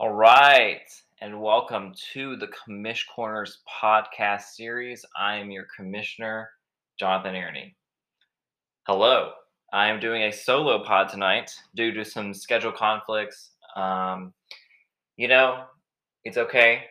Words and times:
All 0.00 0.14
right, 0.14 0.90
and 1.20 1.42
welcome 1.42 1.92
to 2.14 2.34
the 2.34 2.48
Commish 2.48 3.02
Corners 3.14 3.58
podcast 3.68 4.44
series. 4.54 5.04
I 5.14 5.36
am 5.36 5.50
your 5.50 5.66
commissioner, 5.76 6.48
Jonathan 6.98 7.34
Airney. 7.34 7.74
Hello, 8.86 9.32
I 9.74 9.90
am 9.90 10.00
doing 10.00 10.22
a 10.22 10.32
solo 10.32 10.82
pod 10.82 11.10
tonight 11.10 11.50
due 11.74 11.92
to 11.92 12.02
some 12.02 12.32
schedule 12.32 12.72
conflicts. 12.72 13.50
Um, 13.76 14.32
you 15.18 15.28
know, 15.28 15.64
it's 16.24 16.38
okay. 16.38 16.84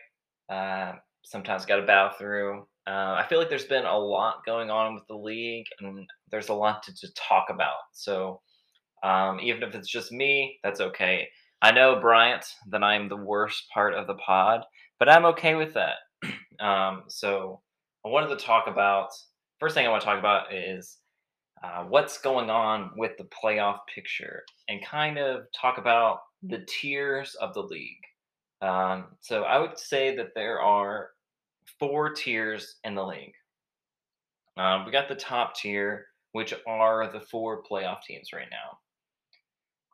Uh, 0.48 0.92
sometimes 1.24 1.66
got 1.66 1.80
to 1.80 1.86
bow 1.86 2.12
through. 2.16 2.60
Uh, 2.86 3.16
I 3.18 3.26
feel 3.28 3.40
like 3.40 3.48
there's 3.48 3.64
been 3.64 3.86
a 3.86 3.98
lot 3.98 4.46
going 4.46 4.70
on 4.70 4.94
with 4.94 5.08
the 5.08 5.16
league, 5.16 5.66
and 5.80 6.06
there's 6.30 6.48
a 6.48 6.54
lot 6.54 6.84
to, 6.84 6.94
to 6.94 7.12
talk 7.14 7.46
about. 7.50 7.74
So, 7.90 8.40
um, 9.02 9.40
even 9.40 9.64
if 9.64 9.74
it's 9.74 9.90
just 9.90 10.12
me, 10.12 10.60
that's 10.62 10.80
okay. 10.80 11.26
I 11.62 11.72
know, 11.72 12.00
Bryant, 12.00 12.44
that 12.70 12.82
I'm 12.82 13.08
the 13.08 13.16
worst 13.16 13.68
part 13.72 13.92
of 13.94 14.06
the 14.06 14.14
pod, 14.14 14.64
but 14.98 15.10
I'm 15.10 15.26
okay 15.26 15.56
with 15.56 15.74
that. 15.74 15.96
um, 16.60 17.04
so, 17.08 17.60
I 18.04 18.08
wanted 18.08 18.28
to 18.28 18.42
talk 18.42 18.66
about 18.66 19.10
first 19.58 19.74
thing 19.74 19.86
I 19.86 19.90
want 19.90 20.00
to 20.00 20.06
talk 20.06 20.18
about 20.18 20.54
is 20.54 20.96
uh, 21.62 21.84
what's 21.84 22.18
going 22.22 22.48
on 22.48 22.92
with 22.96 23.12
the 23.18 23.24
playoff 23.24 23.80
picture 23.94 24.42
and 24.70 24.82
kind 24.82 25.18
of 25.18 25.42
talk 25.54 25.76
about 25.76 26.20
the 26.42 26.64
tiers 26.66 27.34
of 27.34 27.52
the 27.52 27.62
league. 27.62 28.00
Um, 28.62 29.08
so, 29.20 29.42
I 29.42 29.58
would 29.58 29.78
say 29.78 30.16
that 30.16 30.34
there 30.34 30.62
are 30.62 31.10
four 31.78 32.10
tiers 32.10 32.76
in 32.84 32.94
the 32.94 33.04
league. 33.04 33.34
Um, 34.56 34.86
we 34.86 34.92
got 34.92 35.08
the 35.08 35.14
top 35.14 35.54
tier, 35.54 36.06
which 36.32 36.54
are 36.66 37.12
the 37.12 37.20
four 37.20 37.62
playoff 37.62 38.00
teams 38.02 38.32
right 38.32 38.48
now 38.50 38.78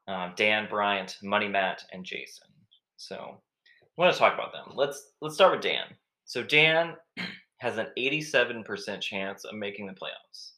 uh, 0.08 0.30
Dan 0.36 0.66
Bryant, 0.68 1.16
Money 1.22 1.48
Matt, 1.48 1.84
and 1.92 2.04
Jason. 2.04 2.48
So 2.96 3.16
I 3.16 4.00
want 4.00 4.12
to 4.12 4.18
talk 4.18 4.34
about 4.34 4.52
them. 4.52 4.74
Let's 4.74 5.12
let's 5.20 5.34
start 5.34 5.52
with 5.52 5.62
Dan. 5.62 5.86
So 6.24 6.42
Dan 6.42 6.94
has 7.58 7.78
an 7.78 7.86
87% 7.96 9.00
chance 9.00 9.44
of 9.44 9.54
making 9.54 9.86
the 9.86 9.94
playoffs. 9.94 10.52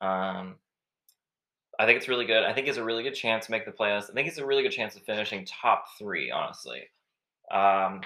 Um, 0.00 0.56
I 1.78 1.86
think 1.86 1.98
it's 1.98 2.08
really 2.08 2.24
good. 2.24 2.44
I 2.44 2.52
think 2.52 2.68
it's 2.68 2.78
a 2.78 2.84
really 2.84 3.02
good 3.02 3.14
chance 3.14 3.46
to 3.46 3.52
make 3.52 3.64
the 3.64 3.72
playoffs. 3.72 4.10
I 4.10 4.14
think 4.14 4.28
it's 4.28 4.38
a 4.38 4.46
really 4.46 4.62
good 4.62 4.72
chance 4.72 4.96
of 4.96 5.02
finishing 5.02 5.46
top 5.46 5.84
three, 5.98 6.30
honestly. 6.30 6.82
Um, 7.50 8.00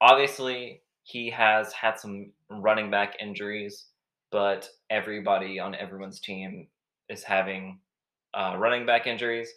obviously, 0.00 0.82
he 1.02 1.30
has 1.30 1.72
had 1.72 1.98
some 1.98 2.32
running 2.50 2.90
back 2.90 3.16
injuries, 3.20 3.86
but 4.30 4.68
everybody 4.90 5.58
on 5.58 5.74
everyone's 5.74 6.20
team 6.20 6.66
is 7.08 7.22
having 7.22 7.78
uh, 8.34 8.56
running 8.58 8.86
back 8.86 9.06
injuries. 9.06 9.48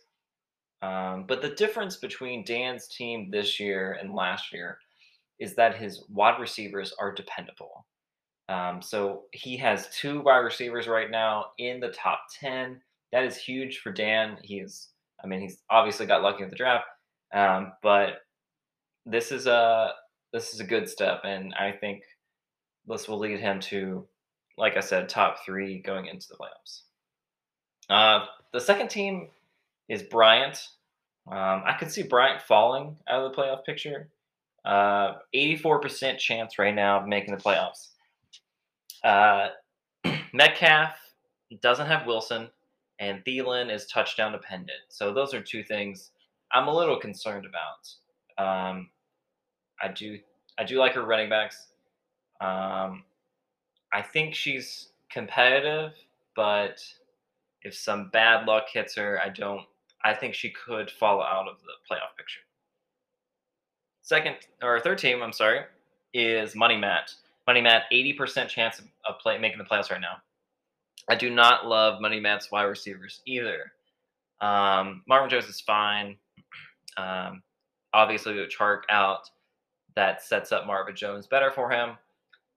Um, 0.82 1.26
but 1.28 1.42
the 1.42 1.50
difference 1.50 1.98
between 1.98 2.46
Dan's 2.46 2.88
team 2.88 3.30
this 3.32 3.60
year 3.60 3.98
and 4.00 4.14
last 4.14 4.54
year 4.54 4.78
is 5.40 5.56
that 5.56 5.76
his 5.76 6.04
wide 6.10 6.40
receivers 6.40 6.94
are 7.00 7.14
dependable. 7.14 7.86
Um, 8.48 8.82
so 8.82 9.24
he 9.32 9.58
has 9.58 9.90
two 9.90 10.22
wide 10.22 10.40
receivers 10.40 10.88
right 10.88 11.12
now 11.12 11.48
in 11.58 11.80
the 11.80 11.90
top 11.90 12.22
10. 12.40 12.82
That 13.12 13.24
is 13.24 13.38
huge 13.38 13.80
for 13.80 13.92
Dan. 13.92 14.38
He's, 14.42 14.90
I 15.24 15.28
mean, 15.28 15.42
he's 15.42 15.62
obviously 15.70 16.06
got 16.06 16.24
lucky 16.24 16.44
with 16.44 16.50
the 16.50 16.56
draft, 16.56 16.86
um, 17.34 17.74
but 17.84 18.22
this 19.06 19.32
is 19.32 19.48
a 19.48 19.92
this 20.32 20.54
is 20.54 20.60
a 20.60 20.66
good 20.66 20.88
step, 20.88 21.22
and 21.24 21.56
I 21.56 21.72
think 21.72 22.04
this 22.86 23.08
will 23.08 23.18
lead 23.18 23.40
him 23.40 23.60
to, 23.62 24.06
like 24.58 24.78
I 24.78 24.80
said, 24.80 25.10
top 25.10 25.38
three 25.44 25.80
going 25.80 26.06
into 26.06 26.28
the 26.28 26.36
playoffs. 26.36 26.82
Uh, 27.90 28.26
the 28.54 28.62
second 28.62 28.90
team 28.90 29.30
is 29.90 30.04
Bryant. 30.04 30.68
Um, 31.30 31.64
I 31.66 31.76
could 31.78 31.92
see 31.92 32.04
Bryant 32.04 32.42
falling 32.42 32.96
out 33.10 33.24
of 33.24 33.32
the 33.32 33.38
playoff 33.38 33.66
picture. 33.66 34.10
Uh, 34.64 35.16
84% 35.36 36.18
chance 36.18 36.60
right 36.60 36.74
now 36.74 37.00
of 37.00 37.08
making 37.08 37.36
the 37.36 37.42
playoffs. 37.42 37.90
Uh, 39.04 39.50
Metcalf 40.34 40.96
doesn't 41.62 41.88
have 41.88 42.06
Wilson, 42.06 42.50
and 43.00 43.24
Thielen 43.26 43.74
is 43.74 43.88
touchdown 43.88 44.32
dependent. 44.32 44.80
So 44.90 45.14
those 45.14 45.34
are 45.34 45.42
two 45.42 45.64
things 45.64 46.12
I'm 46.52 46.68
a 46.68 46.76
little 46.76 47.00
concerned 47.00 47.46
about. 47.46 48.44
Um, 48.44 48.90
I 49.82 49.90
do 49.90 50.20
I 50.58 50.64
do 50.64 50.78
like 50.78 50.94
her 50.94 51.06
running 51.06 51.30
backs. 51.30 51.68
Um, 52.42 53.04
I 53.94 54.02
think 54.02 54.36
she's 54.36 54.90
competitive, 55.10 55.94
but 56.36 56.82
if 57.62 57.76
some 57.76 58.10
bad 58.12 58.46
luck 58.46 58.66
hits 58.72 58.96
her, 58.96 59.20
I 59.24 59.30
don't 59.30 59.66
I 60.04 60.14
think 60.14 60.34
she 60.34 60.52
could 60.52 60.90
fall 60.92 61.22
out 61.22 61.48
of 61.48 61.58
the 61.60 61.74
playoff 61.90 62.16
picture. 62.18 62.42
Second 64.02 64.36
or 64.64 64.80
third 64.80 64.98
team, 64.98 65.22
I'm 65.22 65.34
sorry, 65.34 65.62
is 66.14 66.56
Money 66.56 66.78
Matt. 66.78 67.14
Money 67.46 67.62
Matt, 67.62 67.84
80% 67.92 68.48
chance 68.48 68.80
of 68.80 69.20
play, 69.20 69.38
making 69.38 69.58
the 69.58 69.64
playoffs 69.64 69.92
right 69.92 70.02
now. 70.02 70.18
I 71.10 71.16
do 71.16 71.30
not 71.30 71.68
love 71.68 72.02
Money 72.02 72.20
Matt's 72.20 72.52
wide 72.52 72.64
receivers 72.64 73.22
either. 73.26 73.72
Um, 74.42 75.04
Marvin 75.08 75.30
Jones 75.30 75.46
is 75.46 75.60
fine. 75.60 76.18
Um, 76.98 77.42
obviously, 77.94 78.36
with 78.36 78.50
Chark 78.50 78.82
out, 78.90 79.30
that 79.96 80.22
sets 80.24 80.52
up 80.52 80.68
Marvin 80.68 80.96
Jones 80.96 81.28
better 81.28 81.52
for 81.52 81.70
him. 81.72 81.98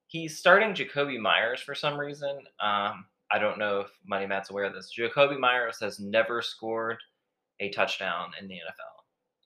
He's 0.06 0.38
starting 0.38 0.74
Jakobi 0.74 1.18
Meyers 1.18 1.60
for 1.60 1.74
some 1.74 1.98
reason. 1.98 2.36
Um, 2.60 3.06
I 3.32 3.38
don't 3.38 3.58
know 3.58 3.80
if 3.80 3.90
Money 4.06 4.26
Matt's 4.26 4.50
aware 4.50 4.64
of 4.64 4.74
this. 4.74 4.92
Jakobi 4.96 5.38
Meyers 5.38 5.78
has 5.80 5.98
never 5.98 6.42
scored 6.42 6.98
a 7.62 7.70
touchdown 7.70 8.32
in 8.40 8.48
the 8.48 8.54
NFL. 8.54 9.04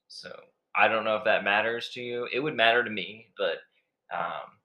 So 0.09 0.31
I 0.75 0.88
don't 0.88 1.04
know 1.04 1.16
if 1.16 1.25
that 1.25 1.44
matters 1.44 1.91
to 1.94 2.00
you. 2.00 2.27
It 2.32 2.41
would 2.41 2.54
matter 2.56 2.82
to 2.82 2.91
me, 2.91 3.27
but 3.37 3.59
um, 4.15 4.56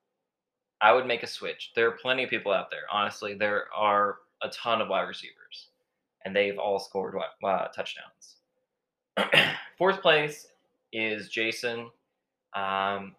I 0.79 0.93
would 0.93 1.05
make 1.05 1.23
a 1.23 1.27
switch. 1.27 1.71
There 1.75 1.87
are 1.87 1.97
plenty 2.01 2.23
of 2.23 2.29
people 2.29 2.51
out 2.51 2.71
there. 2.71 2.81
Honestly, 2.91 3.33
there 3.33 3.65
are 3.75 4.17
a 4.41 4.49
ton 4.49 4.81
of 4.81 4.87
wide 4.87 5.07
receivers, 5.07 5.69
and 6.25 6.35
they've 6.35 6.57
all 6.57 6.79
scored 6.79 7.15
uh, 7.43 7.67
touchdowns. 7.67 8.37
Fourth 9.77 10.01
place 10.01 10.47
is 10.93 11.29
Jason. 11.29 11.89
Um, 12.55 13.15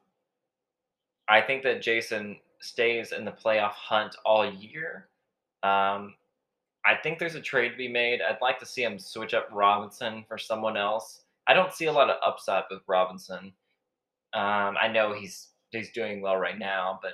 I 1.29 1.41
think 1.47 1.63
that 1.63 1.83
Jason 1.83 2.37
stays 2.61 3.13
in 3.13 3.25
the 3.25 3.33
playoff 3.33 3.73
hunt 3.73 4.17
all 4.25 4.51
year. 4.51 5.09
Um, 5.63 6.15
I 6.85 6.97
think 6.97 7.19
there's 7.19 7.37
a 7.37 7.41
trade 7.41 7.71
to 7.71 7.77
be 7.77 7.89
made. 7.89 8.21
I'd 8.21 8.41
like 8.41 8.59
to 8.59 8.67
see 8.67 8.83
him 8.83 8.99
switch 8.99 9.35
up 9.35 9.49
Robinson 9.53 10.25
for 10.27 10.39
someone 10.39 10.77
else. 10.77 11.23
I 11.47 11.55
don't 11.55 11.73
see 11.73 11.87
a 11.87 11.93
lot 11.93 12.11
of 12.11 12.17
upside 12.25 12.65
with 12.71 12.83
Robinson. 12.89 13.53
Um, 14.35 14.77
I 14.81 14.89
know 14.93 15.13
he's 15.13 15.49
he's 15.71 15.93
doing 15.93 16.21
well 16.21 16.37
right 16.37 16.59
now, 16.59 16.99
but 17.03 17.13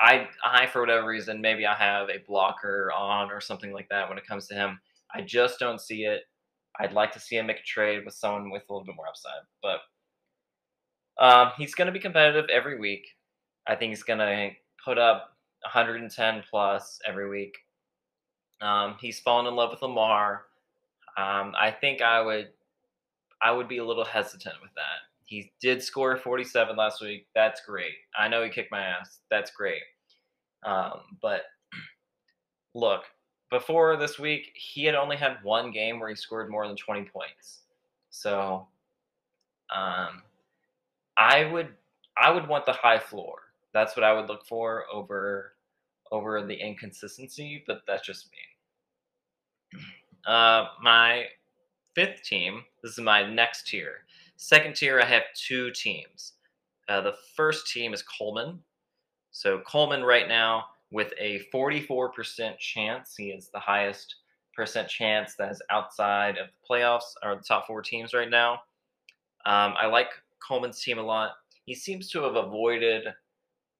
I, 0.00 0.28
I 0.44 0.62
I 0.62 0.66
for 0.66 0.80
whatever 0.80 1.06
reason 1.06 1.40
maybe 1.40 1.66
I 1.66 1.74
have 1.74 2.08
a 2.08 2.22
blocker 2.26 2.92
on 2.96 3.30
or 3.30 3.40
something 3.40 3.72
like 3.72 3.88
that 3.90 4.08
when 4.08 4.18
it 4.18 4.26
comes 4.26 4.46
to 4.48 4.54
him. 4.54 4.78
I 5.14 5.22
just 5.22 5.58
don't 5.58 5.80
see 5.80 6.04
it. 6.04 6.22
I'd 6.80 6.92
like 6.92 7.12
to 7.12 7.20
see 7.20 7.36
him 7.36 7.46
make 7.46 7.60
a 7.60 7.64
trade 7.64 8.04
with 8.04 8.14
someone 8.14 8.50
with 8.50 8.62
a 8.68 8.72
little 8.72 8.86
bit 8.86 8.96
more 8.96 9.08
upside, 9.08 9.42
but 9.62 9.80
um, 11.18 11.52
he's 11.58 11.74
going 11.74 11.86
to 11.86 11.92
be 11.92 12.00
competitive 12.00 12.48
every 12.50 12.78
week. 12.78 13.06
I 13.68 13.76
think 13.76 13.90
he's 13.90 14.02
going 14.02 14.18
to 14.18 14.50
put 14.84 14.98
up 14.98 15.36
110 15.62 16.42
plus 16.50 16.98
every 17.06 17.28
week. 17.28 17.54
Um, 18.62 18.96
he's 19.00 19.18
fallen 19.18 19.46
in 19.46 19.56
love 19.56 19.70
with 19.70 19.82
Lamar. 19.82 20.44
Um, 21.16 21.52
I 21.60 21.70
think 21.78 22.00
I 22.00 22.20
would, 22.22 22.48
I 23.42 23.50
would 23.50 23.68
be 23.68 23.78
a 23.78 23.84
little 23.84 24.04
hesitant 24.04 24.54
with 24.62 24.70
that. 24.76 25.02
He 25.24 25.50
did 25.60 25.82
score 25.82 26.16
47 26.16 26.76
last 26.76 27.02
week. 27.02 27.26
That's 27.34 27.60
great. 27.66 27.94
I 28.16 28.28
know 28.28 28.44
he 28.44 28.50
kicked 28.50 28.70
my 28.70 28.80
ass. 28.80 29.18
That's 29.30 29.50
great. 29.50 29.82
Um, 30.64 31.00
but 31.20 31.42
look, 32.74 33.02
before 33.50 33.96
this 33.96 34.18
week, 34.18 34.52
he 34.54 34.84
had 34.84 34.94
only 34.94 35.16
had 35.16 35.38
one 35.42 35.72
game 35.72 35.98
where 35.98 36.08
he 36.08 36.14
scored 36.14 36.50
more 36.50 36.66
than 36.66 36.76
20 36.76 37.04
points. 37.04 37.60
So, 38.10 38.66
um, 39.74 40.22
I 41.16 41.44
would, 41.50 41.68
I 42.16 42.30
would 42.30 42.46
want 42.46 42.64
the 42.64 42.72
high 42.72 42.98
floor. 42.98 43.38
That's 43.74 43.96
what 43.96 44.04
I 44.04 44.12
would 44.12 44.28
look 44.28 44.46
for 44.46 44.84
over, 44.92 45.54
over 46.10 46.42
the 46.46 46.54
inconsistency. 46.54 47.64
But 47.66 47.82
that's 47.86 48.06
just 48.06 48.30
me. 48.30 48.51
Uh, 50.26 50.66
my 50.82 51.26
fifth 51.94 52.22
team, 52.22 52.62
this 52.82 52.92
is 52.92 52.98
my 52.98 53.28
next 53.28 53.66
tier. 53.66 54.04
Second 54.36 54.76
tier, 54.76 55.00
I 55.00 55.04
have 55.04 55.22
two 55.34 55.70
teams. 55.70 56.34
Uh, 56.88 57.00
the 57.00 57.14
first 57.36 57.72
team 57.72 57.94
is 57.94 58.02
Coleman. 58.02 58.58
So 59.30 59.60
Coleman 59.66 60.02
right 60.02 60.28
now 60.28 60.64
with 60.90 61.12
a 61.18 61.42
44% 61.52 62.58
chance. 62.58 63.14
He 63.16 63.28
is 63.28 63.48
the 63.52 63.58
highest 63.58 64.16
percent 64.54 64.88
chance 64.88 65.34
that 65.36 65.50
is 65.50 65.62
outside 65.70 66.36
of 66.38 66.48
the 66.48 66.74
playoffs 66.74 67.14
or 67.22 67.36
the 67.36 67.42
top 67.42 67.66
four 67.66 67.82
teams 67.82 68.12
right 68.12 68.28
now. 68.28 68.54
Um, 69.46 69.74
I 69.76 69.86
like 69.86 70.08
Coleman's 70.46 70.82
team 70.82 70.98
a 70.98 71.02
lot. 71.02 71.32
He 71.64 71.74
seems 71.74 72.10
to 72.10 72.22
have 72.22 72.36
avoided 72.36 73.04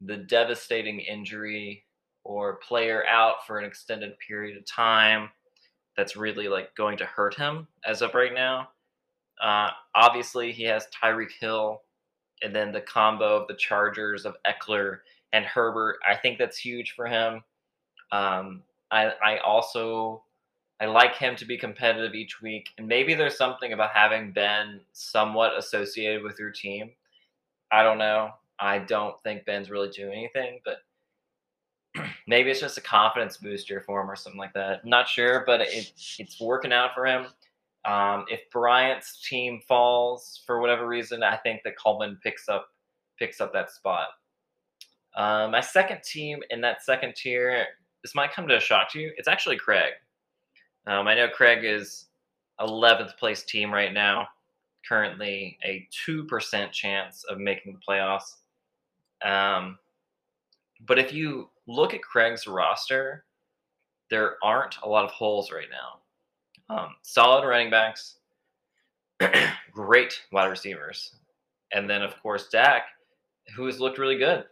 the 0.01 0.17
devastating 0.17 1.01
injury 1.01 1.85
or 2.25 2.57
player 2.57 3.05
out 3.07 3.47
for 3.47 3.59
an 3.59 3.65
extended 3.65 4.15
period 4.27 4.57
of 4.57 4.65
time 4.65 5.29
that's 5.97 6.17
really 6.17 6.49
like 6.49 6.75
going 6.75 6.99
to 6.99 7.05
hurt 7.05 7.35
him 7.35 7.67
as 7.87 8.03
of 8.03 8.15
right 8.15 8.35
now. 8.35 8.69
Uh, 9.41 9.71
obviously, 9.95 10.53
he 10.53 10.65
has 10.65 10.87
Tyreek 11.03 11.33
Hill, 11.41 11.83
and 12.43 12.55
then 12.55 12.73
the 12.73 12.81
combo 12.81 13.37
of 13.37 13.49
the 13.49 13.55
Chargers 13.55 14.25
of 14.25 14.37
Ekeler 14.47 14.99
and 15.33 15.45
Herbert. 15.45 15.99
I 16.09 16.17
think 16.17 16.39
that's 16.39 16.59
huge 16.59 16.93
for 16.93 17.07
him. 17.07 17.43
Um, 18.13 18.63
I, 18.91 19.13
I 19.25 19.39
also 19.39 20.23
I 20.81 20.87
like 20.87 21.15
him 21.15 21.37
to 21.37 21.45
be 21.45 21.57
competitive 21.57 22.15
each 22.15 22.43
week, 22.43 22.71
and 22.77 22.89
maybe 22.89 23.15
there's 23.15 23.37
something 23.37 23.73
about 23.73 23.91
having 23.91 24.33
Ben 24.33 24.81
somewhat 24.93 25.57
associated 25.57 26.23
with 26.23 26.39
your 26.39 26.51
team. 26.51 26.91
I 27.71 27.83
don't 27.83 27.99
know. 27.99 28.31
I 28.59 28.81
don't 28.81 29.15
think 29.23 29.45
Ben's 29.45 29.71
really 29.71 29.91
doing 29.91 30.13
anything, 30.13 30.61
but 30.65 30.79
maybe 32.27 32.51
it's 32.51 32.61
just 32.61 32.79
a 32.79 32.83
confidence 32.83 33.37
booster 33.37 33.81
for 33.81 34.01
him 34.01 34.11
or 34.11 34.17
something 34.17 34.39
like 34.39 34.53
that. 34.55 34.81
I'm 34.83 34.91
not 34.91 35.09
sure, 35.09 35.45
but 35.47 35.61
it, 35.61 35.93
it's 36.19 36.41
working 36.41 36.73
out 36.73 36.95
for 36.95 37.07
him. 37.07 37.27
Um, 37.85 38.25
if 38.29 38.49
Bryant's 38.51 39.27
team 39.29 39.61
falls 39.67 40.43
for 40.47 40.61
whatever 40.61 40.87
reason, 40.87 41.23
I 41.23 41.37
think 41.37 41.63
that 41.65 41.77
Coleman 41.77 42.19
picks 42.23 42.49
up 42.49 42.69
picks 43.19 43.41
up 43.41 43.53
that 43.53 43.71
spot. 43.71 44.09
Uh, 45.15 45.49
my 45.51 45.61
second 45.61 46.03
team 46.03 46.43
in 46.51 46.61
that 46.63 46.83
second 46.83 47.15
tier, 47.15 47.67
this 48.03 48.15
might 48.15 48.33
come 48.33 48.49
to 48.49 48.57
a 48.57 48.61
shock 48.61 48.91
to 48.93 49.01
you. 49.01 49.13
It's 49.17 49.29
actually 49.29 49.57
Craig. 49.57 49.93
Um, 50.87 51.07
I 51.07 51.15
know 51.15 51.29
Craig 51.29 51.65
is 51.65 52.07
11th 52.61 53.17
place 53.19 53.43
team 53.45 53.73
right 53.73 53.93
now, 53.93 54.27
currently 54.89 55.59
a 55.65 55.87
2% 56.07 56.73
chance 56.73 57.25
of 57.25 57.39
making 57.39 57.75
the 57.75 57.81
playoffs. 57.87 58.37
Um, 59.25 59.79
but 60.87 60.99
if 60.99 61.13
you 61.13 61.51
look 61.67 61.95
at 61.95 62.03
Craig's 62.03 62.47
roster, 62.47 63.25
there 64.11 64.37
aren't 64.43 64.77
a 64.83 64.89
lot 64.89 65.05
of 65.05 65.11
holes 65.11 65.51
right 65.51 65.69
now. 65.71 66.75
Um, 66.75 66.95
solid 67.03 67.47
running 67.47 67.71
backs, 67.71 68.19
great 69.73 70.21
wide 70.33 70.47
receivers, 70.47 71.15
and 71.73 71.89
then 71.89 72.03
of 72.03 72.21
course 72.23 72.49
Dak, 72.49 72.85
who 73.57 73.67
has 73.67 73.81
looked 73.81 73.99
really 73.99 74.19
good. 74.19 74.45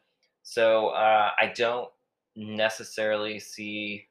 So 0.43 0.89
uh, 0.89 1.31
I 1.39 1.53
don't 1.55 1.89
necessarily 2.37 3.39
see. 3.39 4.07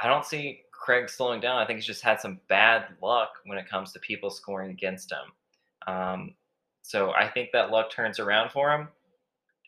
I 0.00 0.08
don't 0.08 0.24
see 0.24 0.60
Craig 0.72 1.08
slowing 1.08 1.40
down. 1.40 1.58
I 1.58 1.66
think 1.66 1.78
he's 1.78 1.86
just 1.86 2.02
had 2.02 2.20
some 2.20 2.40
bad 2.48 2.86
luck 3.02 3.30
when 3.46 3.58
it 3.58 3.68
comes 3.68 3.92
to 3.92 3.98
people 4.00 4.28
scoring 4.28 4.70
against 4.70 5.12
him. 5.12 5.94
Um, 5.94 6.34
so 6.82 7.12
I 7.12 7.28
think 7.28 7.50
that 7.52 7.70
luck 7.70 7.90
turns 7.90 8.18
around 8.18 8.50
for 8.50 8.70
him, 8.70 8.88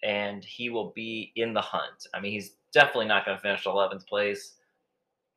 and 0.02 0.44
he 0.44 0.70
will 0.70 0.92
be 0.94 1.32
in 1.36 1.52
the 1.54 1.60
hunt. 1.60 2.06
I 2.14 2.20
mean, 2.20 2.32
he's 2.32 2.56
definitely 2.72 3.06
not 3.06 3.24
going 3.24 3.36
to 3.36 3.42
finish 3.42 3.64
11th 3.64 4.06
place. 4.06 4.54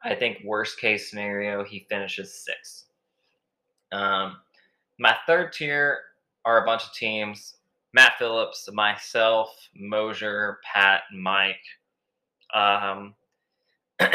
I 0.04 0.16
think 0.16 0.40
worst 0.46 0.80
case 0.80 1.10
scenario, 1.10 1.64
he 1.64 1.86
finishes 1.90 2.44
sixth. 2.44 2.86
Um, 3.92 4.38
my 5.00 5.16
third 5.26 5.54
tier 5.54 6.00
are 6.46 6.64
a 6.64 6.66
bunch 6.66 6.84
of 6.86 6.94
teams 6.94 7.56
Matt 7.94 8.14
Phillips, 8.20 8.70
myself, 8.72 9.50
Mosier, 9.76 10.60
Pat, 10.64 11.02
Mike. 11.12 11.56
Um, 12.54 13.16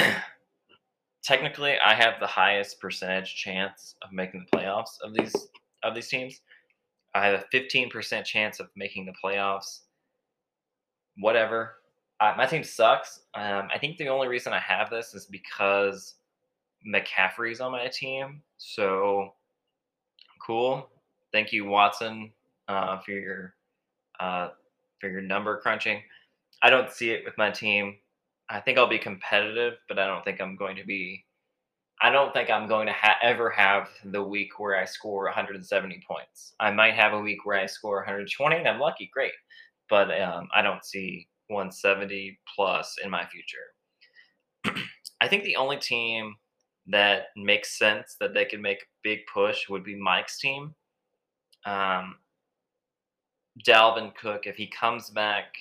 technically, 1.25 1.76
I 1.85 1.94
have 1.94 2.20
the 2.20 2.26
highest 2.26 2.81
percentage 2.81 3.35
chance 3.35 3.97
of 4.02 4.12
making 4.12 4.47
the 4.50 4.58
playoffs 4.58 5.00
of 5.02 5.12
these 5.14 5.35
of 5.82 5.94
these 5.94 6.08
teams. 6.08 6.40
I 7.14 7.26
have 7.26 7.40
a 7.40 7.56
15% 7.56 8.25
chance 8.25 8.58
of 8.58 8.69
making 8.76 9.06
the 9.06 9.14
playoffs. 9.23 9.81
Whatever. 11.19 11.76
Uh, 12.20 12.34
my 12.37 12.46
team 12.46 12.64
sucks. 12.64 13.20
Um, 13.34 13.69
I 13.75 13.78
think 13.78 13.99
the 13.99 14.08
only 14.08 14.28
reason 14.28 14.52
I 14.52 14.61
have 14.61 14.90
this 14.90 15.14
is 15.14 15.26
because 15.26 16.14
McCaffrey's 16.87 17.61
on 17.61 17.72
my 17.72 17.88
team. 17.88 18.43
So 18.58 19.34
cool. 20.44 20.88
Thank 21.32 21.52
you, 21.52 21.64
Watson, 21.64 22.32
uh, 22.69 22.99
for 23.00 23.11
your 23.12 23.55
uh, 24.20 24.49
for 25.00 25.08
your 25.08 25.20
number 25.20 25.61
crunching. 25.61 26.02
I 26.62 26.70
don't 26.70 26.90
see 26.90 27.11
it 27.11 27.25
with 27.25 27.37
my 27.37 27.50
team. 27.50 27.96
I 28.49 28.61
think 28.61 28.78
I'll 28.78 28.88
be 28.88 28.99
competitive, 28.99 29.75
but 29.88 29.99
I 29.99 30.06
don't 30.06 30.25
think 30.25 30.40
I'm 30.40 30.56
going 30.56 30.76
to 30.76 30.84
be. 30.84 31.25
I 32.02 32.11
don't 32.11 32.32
think 32.34 32.50
I'm 32.50 32.69
going 32.69 32.87
to 32.87 32.93
ha- 32.93 33.19
ever 33.22 33.50
have 33.50 33.88
the 34.05 34.22
week 34.22 34.58
where 34.58 34.76
I 34.76 34.84
score 34.84 35.25
170 35.25 36.02
points. 36.06 36.55
I 36.61 36.70
might 36.70 36.94
have 36.94 37.12
a 37.12 37.20
week 37.20 37.44
where 37.46 37.58
I 37.58 37.66
score 37.66 37.96
120 37.96 38.56
and 38.56 38.69
I'm 38.69 38.81
lucky, 38.81 39.11
great. 39.12 39.32
But 39.90 40.10
um, 40.20 40.48
I 40.54 40.62
don't 40.62 40.84
see 40.84 41.28
170 41.48 42.38
plus 42.54 42.96
in 43.02 43.10
my 43.10 43.26
future. 43.26 44.76
I 45.20 45.28
think 45.28 45.44
the 45.44 45.56
only 45.56 45.76
team 45.76 46.34
that 46.86 47.26
makes 47.36 47.78
sense 47.78 48.16
that 48.20 48.34
they 48.34 48.44
could 48.44 48.60
make 48.60 48.78
a 48.82 48.92
big 49.02 49.20
push 49.32 49.69
would 49.69 49.84
be 49.84 49.94
Mike's 49.94 50.38
team. 50.38 50.75
Um, 51.64 52.16
Dalvin 53.66 54.14
Cook, 54.14 54.46
if 54.46 54.56
he 54.56 54.66
comes 54.66 55.10
back 55.10 55.54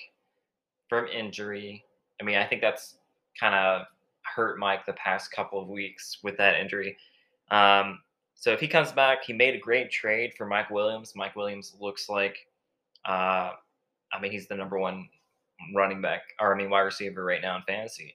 from 0.88 1.06
injury, 1.06 1.84
I 2.20 2.24
mean, 2.24 2.36
I 2.36 2.46
think 2.46 2.60
that's 2.60 2.96
kind 3.38 3.54
of 3.54 3.86
hurt 4.22 4.58
Mike 4.58 4.86
the 4.86 4.92
past 4.94 5.32
couple 5.32 5.60
of 5.60 5.68
weeks 5.68 6.18
with 6.22 6.36
that 6.38 6.60
injury. 6.60 6.96
Um, 7.50 8.00
so 8.34 8.52
if 8.52 8.60
he 8.60 8.68
comes 8.68 8.92
back, 8.92 9.24
he 9.24 9.32
made 9.32 9.54
a 9.54 9.58
great 9.58 9.90
trade 9.90 10.34
for 10.36 10.46
Mike 10.46 10.70
Williams. 10.70 11.14
Mike 11.14 11.36
Williams 11.36 11.74
looks 11.80 12.08
like, 12.08 12.46
uh, 13.06 13.52
I 14.14 14.20
mean, 14.20 14.32
he's 14.32 14.48
the 14.48 14.54
number 14.54 14.78
one 14.78 15.08
running 15.74 16.00
back, 16.00 16.22
or 16.40 16.54
I 16.54 16.58
mean, 16.58 16.70
wide 16.70 16.80
receiver 16.80 17.24
right 17.24 17.42
now 17.42 17.56
in 17.56 17.62
fantasy. 17.62 18.14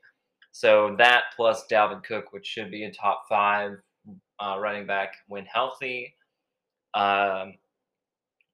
So 0.52 0.96
that 0.98 1.26
plus 1.36 1.66
Dalvin 1.72 2.04
Cook, 2.04 2.34
which 2.34 2.46
should 2.46 2.72
be 2.72 2.84
a 2.84 2.92
top 2.92 3.24
five 3.30 3.78
uh, 4.40 4.58
running 4.60 4.88
back 4.88 5.14
when 5.28 5.46
healthy. 5.46 6.16
Um, 6.94 7.56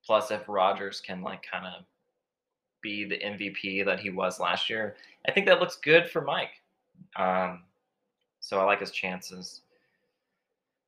plus, 0.06 0.32
if 0.32 0.48
Rodgers 0.48 1.02
can 1.02 1.22
like 1.22 1.44
kind 1.50 1.66
of 1.66 1.86
be 2.82 3.06
the 3.06 3.18
MVP 3.18 3.86
that 3.86 4.00
he 4.00 4.10
was 4.10 4.40
last 4.40 4.70
year, 4.70 4.96
I 5.28 5.32
think 5.32 5.46
that 5.48 5.60
looks 5.60 5.78
good 5.78 6.10
for 6.10 6.22
Mike. 6.22 6.62
Um, 7.16 7.64
so 8.40 8.60
I 8.60 8.64
like 8.64 8.80
his 8.80 8.92
chances. 8.92 9.62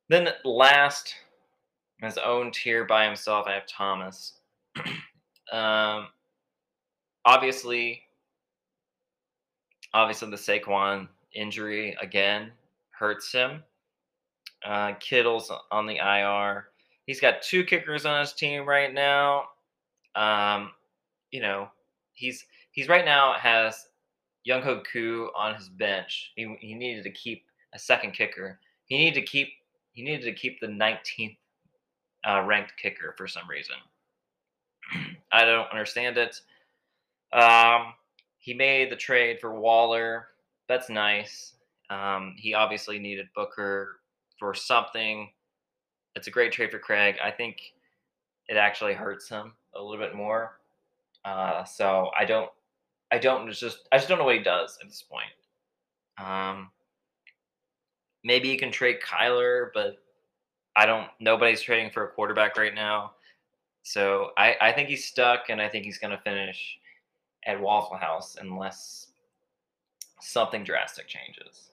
Then 0.09 0.30
last, 0.45 1.15
his 2.01 2.18
own 2.18 2.51
tier 2.51 2.86
by 2.86 3.06
himself, 3.06 3.48
I 3.48 3.54
have 3.54 3.68
Thomas. 3.68 4.33
um, 5.51 6.07
obviously, 7.27 8.01
obviously 9.94 10.29
the 10.29 10.38
Saquon 10.38 11.09
injury 11.35 11.95
again 12.01 12.51
hurts 12.97 13.31
him. 13.31 13.62
Uh, 14.65 14.94
Kittle's 15.00 15.51
on 15.71 15.85
the 15.85 15.97
IR. 15.97 16.69
He's 17.06 17.19
got 17.19 17.41
two 17.41 17.63
kickers 17.63 18.06
on 18.06 18.19
his 18.21 18.33
team 18.33 18.65
right 18.65 18.94
now. 18.94 19.44
Um, 20.16 20.71
you 21.31 21.42
know, 21.42 21.69
he's 22.13 22.45
he's 22.71 22.87
right 22.87 23.06
now 23.06 23.33
has 23.33 23.87
Younghoe 24.47 24.83
Koo 24.92 25.30
on 25.35 25.54
his 25.54 25.69
bench. 25.69 26.31
He, 26.35 26.56
he 26.59 26.73
needed 26.73 27.04
to 27.04 27.11
keep 27.11 27.44
a 27.73 27.80
second 27.80 28.13
kicker. 28.13 28.59
He 28.85 28.97
needed 28.97 29.19
to 29.19 29.25
keep 29.28 29.49
he 29.92 30.01
needed 30.01 30.23
to 30.23 30.33
keep 30.33 30.59
the 30.59 30.68
19th 30.68 31.37
uh, 32.28 32.44
ranked 32.45 32.73
kicker 32.81 33.13
for 33.18 33.28
some 33.28 33.47
reason. 33.49 33.75
I 35.31 35.44
don't 35.44 35.69
understand 35.69 36.18
it. 36.18 36.40
Um, 37.33 37.93
he 38.37 38.53
made 38.53 38.91
the 38.91 38.95
trade 38.95 39.39
for 39.39 39.59
Waller. 39.59 40.27
That's 40.67 40.89
nice. 40.89 41.53
Um, 41.89 42.35
he 42.37 42.53
obviously 42.53 42.99
needed 42.99 43.27
Booker 43.35 43.99
for 44.39 44.53
something. 44.53 45.29
It's 46.15 46.27
a 46.27 46.31
great 46.31 46.51
trade 46.51 46.71
for 46.71 46.79
Craig. 46.79 47.15
I 47.23 47.31
think 47.31 47.57
it 48.47 48.57
actually 48.57 48.93
hurts 48.93 49.29
him 49.29 49.53
a 49.75 49.81
little 49.81 50.03
bit 50.03 50.15
more. 50.15 50.59
Uh, 51.25 51.63
so 51.63 52.11
I 52.17 52.25
don't, 52.25 52.49
I 53.11 53.17
don't 53.17 53.51
just, 53.51 53.87
I 53.91 53.97
just 53.97 54.09
don't 54.09 54.17
know 54.17 54.25
what 54.25 54.35
he 54.35 54.43
does 54.43 54.77
at 54.81 54.87
this 54.87 55.03
point. 55.03 55.31
Um, 56.19 56.71
maybe 58.23 58.49
you 58.49 58.57
can 58.57 58.71
trade 58.71 58.97
Kyler, 59.01 59.69
but 59.73 59.97
I 60.75 60.85
don't. 60.85 61.07
Nobody's 61.19 61.61
trading 61.61 61.91
for 61.91 62.03
a 62.03 62.11
quarterback 62.11 62.57
right 62.57 62.73
now, 62.75 63.13
so 63.83 64.29
I, 64.37 64.55
I 64.61 64.71
think 64.71 64.89
he's 64.89 65.05
stuck, 65.05 65.49
and 65.49 65.61
I 65.61 65.69
think 65.69 65.85
he's 65.85 65.97
going 65.97 66.11
to 66.11 66.21
finish 66.23 66.77
at 67.47 67.59
Waffle 67.59 67.97
House 67.97 68.37
unless 68.39 69.07
something 70.19 70.63
drastic 70.63 71.07
changes. 71.07 71.71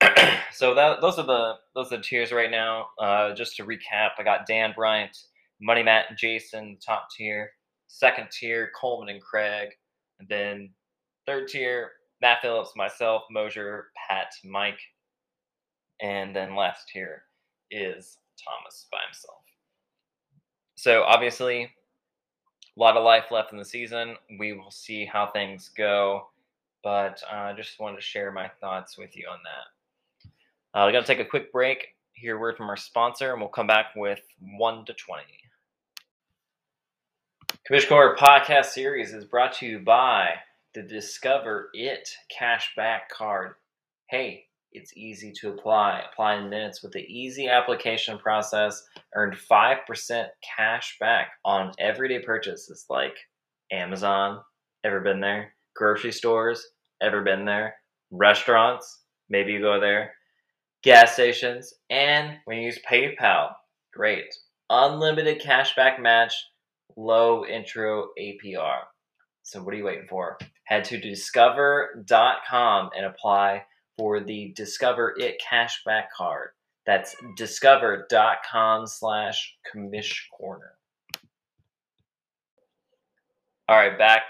so 0.52 0.74
that 0.74 1.00
those 1.00 1.18
are 1.18 1.26
the 1.26 1.54
those 1.74 1.92
are 1.92 1.96
the 1.98 2.02
tiers 2.02 2.32
right 2.32 2.50
now. 2.50 2.86
Uh, 2.98 3.34
just 3.34 3.56
to 3.56 3.64
recap, 3.64 4.10
I 4.18 4.22
got 4.22 4.46
Dan 4.46 4.72
Bryant, 4.74 5.16
Money 5.60 5.82
Matt, 5.82 6.06
and 6.08 6.18
Jason 6.18 6.78
top 6.84 7.08
tier. 7.14 7.50
Second 7.88 8.28
tier, 8.30 8.70
Coleman 8.80 9.08
and 9.08 9.20
Craig, 9.20 9.70
and 10.20 10.28
then 10.28 10.70
third 11.26 11.48
tier, 11.48 11.90
Matt 12.22 12.40
Phillips, 12.40 12.70
myself, 12.76 13.22
Mosier, 13.32 13.88
Pat, 14.08 14.28
Mike, 14.44 14.78
and 16.00 16.34
then 16.34 16.54
last 16.54 16.88
tier 16.88 17.24
is 17.72 18.16
Thomas 18.38 18.86
by 18.92 18.98
himself. 19.08 19.42
So 20.76 21.02
obviously, 21.02 21.68
a 22.76 22.80
lot 22.80 22.96
of 22.96 23.04
life 23.04 23.30
left 23.30 23.52
in 23.52 23.58
the 23.58 23.64
season. 23.64 24.16
We 24.38 24.52
will 24.52 24.70
see 24.70 25.04
how 25.04 25.26
things 25.26 25.70
go, 25.76 26.28
but 26.82 27.22
I 27.30 27.50
uh, 27.50 27.56
just 27.56 27.80
wanted 27.80 27.96
to 27.96 28.02
share 28.02 28.32
my 28.32 28.50
thoughts 28.60 28.96
with 28.96 29.16
you 29.16 29.26
on 29.30 29.38
that. 29.44 30.78
Uh, 30.78 30.84
we're 30.84 30.92
going 30.92 31.04
to 31.04 31.08
take 31.14 31.24
a 31.24 31.28
quick 31.28 31.52
break, 31.52 31.96
hear 32.12 32.36
a 32.36 32.40
word 32.40 32.56
from 32.56 32.68
our 32.68 32.76
sponsor, 32.76 33.32
and 33.32 33.40
we'll 33.40 33.50
come 33.50 33.66
back 33.66 33.86
with 33.96 34.20
1 34.40 34.84
to 34.84 34.92
20. 34.92 35.22
Commish 37.68 37.88
Corner 37.88 38.16
podcast 38.16 38.66
series 38.66 39.12
is 39.12 39.24
brought 39.24 39.52
to 39.54 39.66
you 39.66 39.80
by 39.80 40.30
the 40.74 40.82
Discover 40.82 41.70
It 41.74 42.08
cashback 42.36 43.08
card. 43.12 43.54
Hey, 44.08 44.46
it's 44.72 44.96
easy 44.96 45.32
to 45.40 45.50
apply. 45.50 46.02
Apply 46.12 46.36
in 46.36 46.48
minutes 46.48 46.82
with 46.82 46.92
the 46.92 47.00
easy 47.00 47.48
application 47.48 48.18
process. 48.18 48.82
Earned 49.14 49.36
5% 49.50 50.26
cash 50.56 50.96
back 51.00 51.28
on 51.44 51.72
everyday 51.78 52.20
purchases 52.20 52.86
like 52.88 53.16
Amazon, 53.72 54.40
ever 54.84 55.00
been 55.00 55.20
there? 55.20 55.54
Grocery 55.74 56.12
stores, 56.12 56.64
ever 57.02 57.22
been 57.22 57.44
there? 57.44 57.74
Restaurants, 58.10 59.02
maybe 59.28 59.52
you 59.52 59.60
go 59.60 59.80
there. 59.80 60.12
Gas 60.82 61.12
stations, 61.12 61.74
and 61.90 62.38
when 62.44 62.58
you 62.58 62.64
use 62.64 62.78
PayPal, 62.88 63.50
great. 63.92 64.32
Unlimited 64.70 65.42
cashback 65.42 66.00
match, 66.00 66.32
low 66.96 67.44
intro 67.44 68.08
APR. 68.18 68.78
So 69.42 69.62
what 69.62 69.74
are 69.74 69.76
you 69.76 69.84
waiting 69.84 70.06
for? 70.08 70.38
Head 70.64 70.84
to 70.84 71.00
discover.com 71.00 72.90
and 72.96 73.06
apply 73.06 73.64
for 74.00 74.18
the 74.18 74.54
Discover 74.56 75.14
It 75.18 75.36
cashback 75.46 76.04
card. 76.16 76.52
That's 76.86 77.14
discover.com 77.36 78.86
slash 78.86 79.58
commish 79.70 80.22
corner. 80.34 80.72
All 83.68 83.76
right, 83.76 83.98
back 83.98 84.22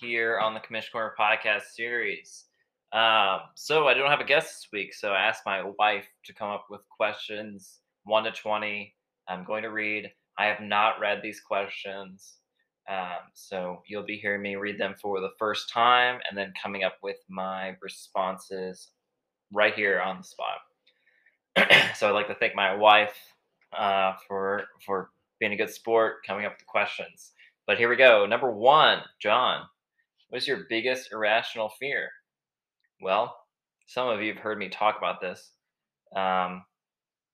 here 0.00 0.38
on 0.38 0.54
the 0.54 0.60
Commish 0.60 0.90
Corner 0.90 1.12
podcast 1.20 1.64
series. 1.74 2.46
Um, 2.94 3.40
so 3.54 3.86
I 3.86 3.92
don't 3.92 4.08
have 4.08 4.20
a 4.20 4.24
guest 4.24 4.46
this 4.46 4.68
week, 4.72 4.94
so 4.94 5.10
I 5.10 5.20
asked 5.20 5.42
my 5.44 5.62
wife 5.78 6.06
to 6.24 6.32
come 6.32 6.48
up 6.48 6.64
with 6.70 6.80
questions 6.88 7.80
one 8.04 8.24
to 8.24 8.32
twenty. 8.32 8.94
I'm 9.28 9.44
going 9.44 9.62
to 9.62 9.70
read. 9.70 10.10
I 10.38 10.46
have 10.46 10.62
not 10.62 11.00
read 11.00 11.20
these 11.22 11.42
questions, 11.42 12.38
um, 12.88 13.28
so 13.34 13.82
you'll 13.86 14.06
be 14.06 14.16
hearing 14.16 14.40
me 14.40 14.56
read 14.56 14.80
them 14.80 14.94
for 15.02 15.20
the 15.20 15.32
first 15.38 15.70
time, 15.70 16.18
and 16.26 16.38
then 16.38 16.54
coming 16.60 16.82
up 16.82 16.96
with 17.02 17.18
my 17.28 17.76
responses 17.82 18.88
right 19.52 19.74
here 19.74 20.00
on 20.00 20.18
the 20.18 20.24
spot. 20.24 20.58
so 21.96 22.08
I'd 22.08 22.12
like 22.12 22.28
to 22.28 22.34
thank 22.34 22.54
my 22.54 22.74
wife 22.74 23.16
uh, 23.76 24.14
for 24.26 24.64
for 24.84 25.10
being 25.40 25.52
a 25.52 25.56
good 25.56 25.70
sport, 25.70 26.16
coming 26.26 26.44
up 26.44 26.52
with 26.52 26.60
the 26.60 26.64
questions. 26.66 27.32
But 27.66 27.78
here 27.78 27.88
we 27.88 27.96
go. 27.96 28.26
Number 28.26 28.50
one, 28.50 29.00
John, 29.20 29.62
what 30.28 30.38
is 30.38 30.48
your 30.48 30.66
biggest 30.68 31.12
irrational 31.12 31.70
fear? 31.78 32.08
Well, 33.00 33.36
some 33.86 34.08
of 34.08 34.20
you 34.22 34.32
have 34.32 34.42
heard 34.42 34.58
me 34.58 34.68
talk 34.68 34.96
about 34.98 35.20
this. 35.20 35.52
Um, 36.16 36.64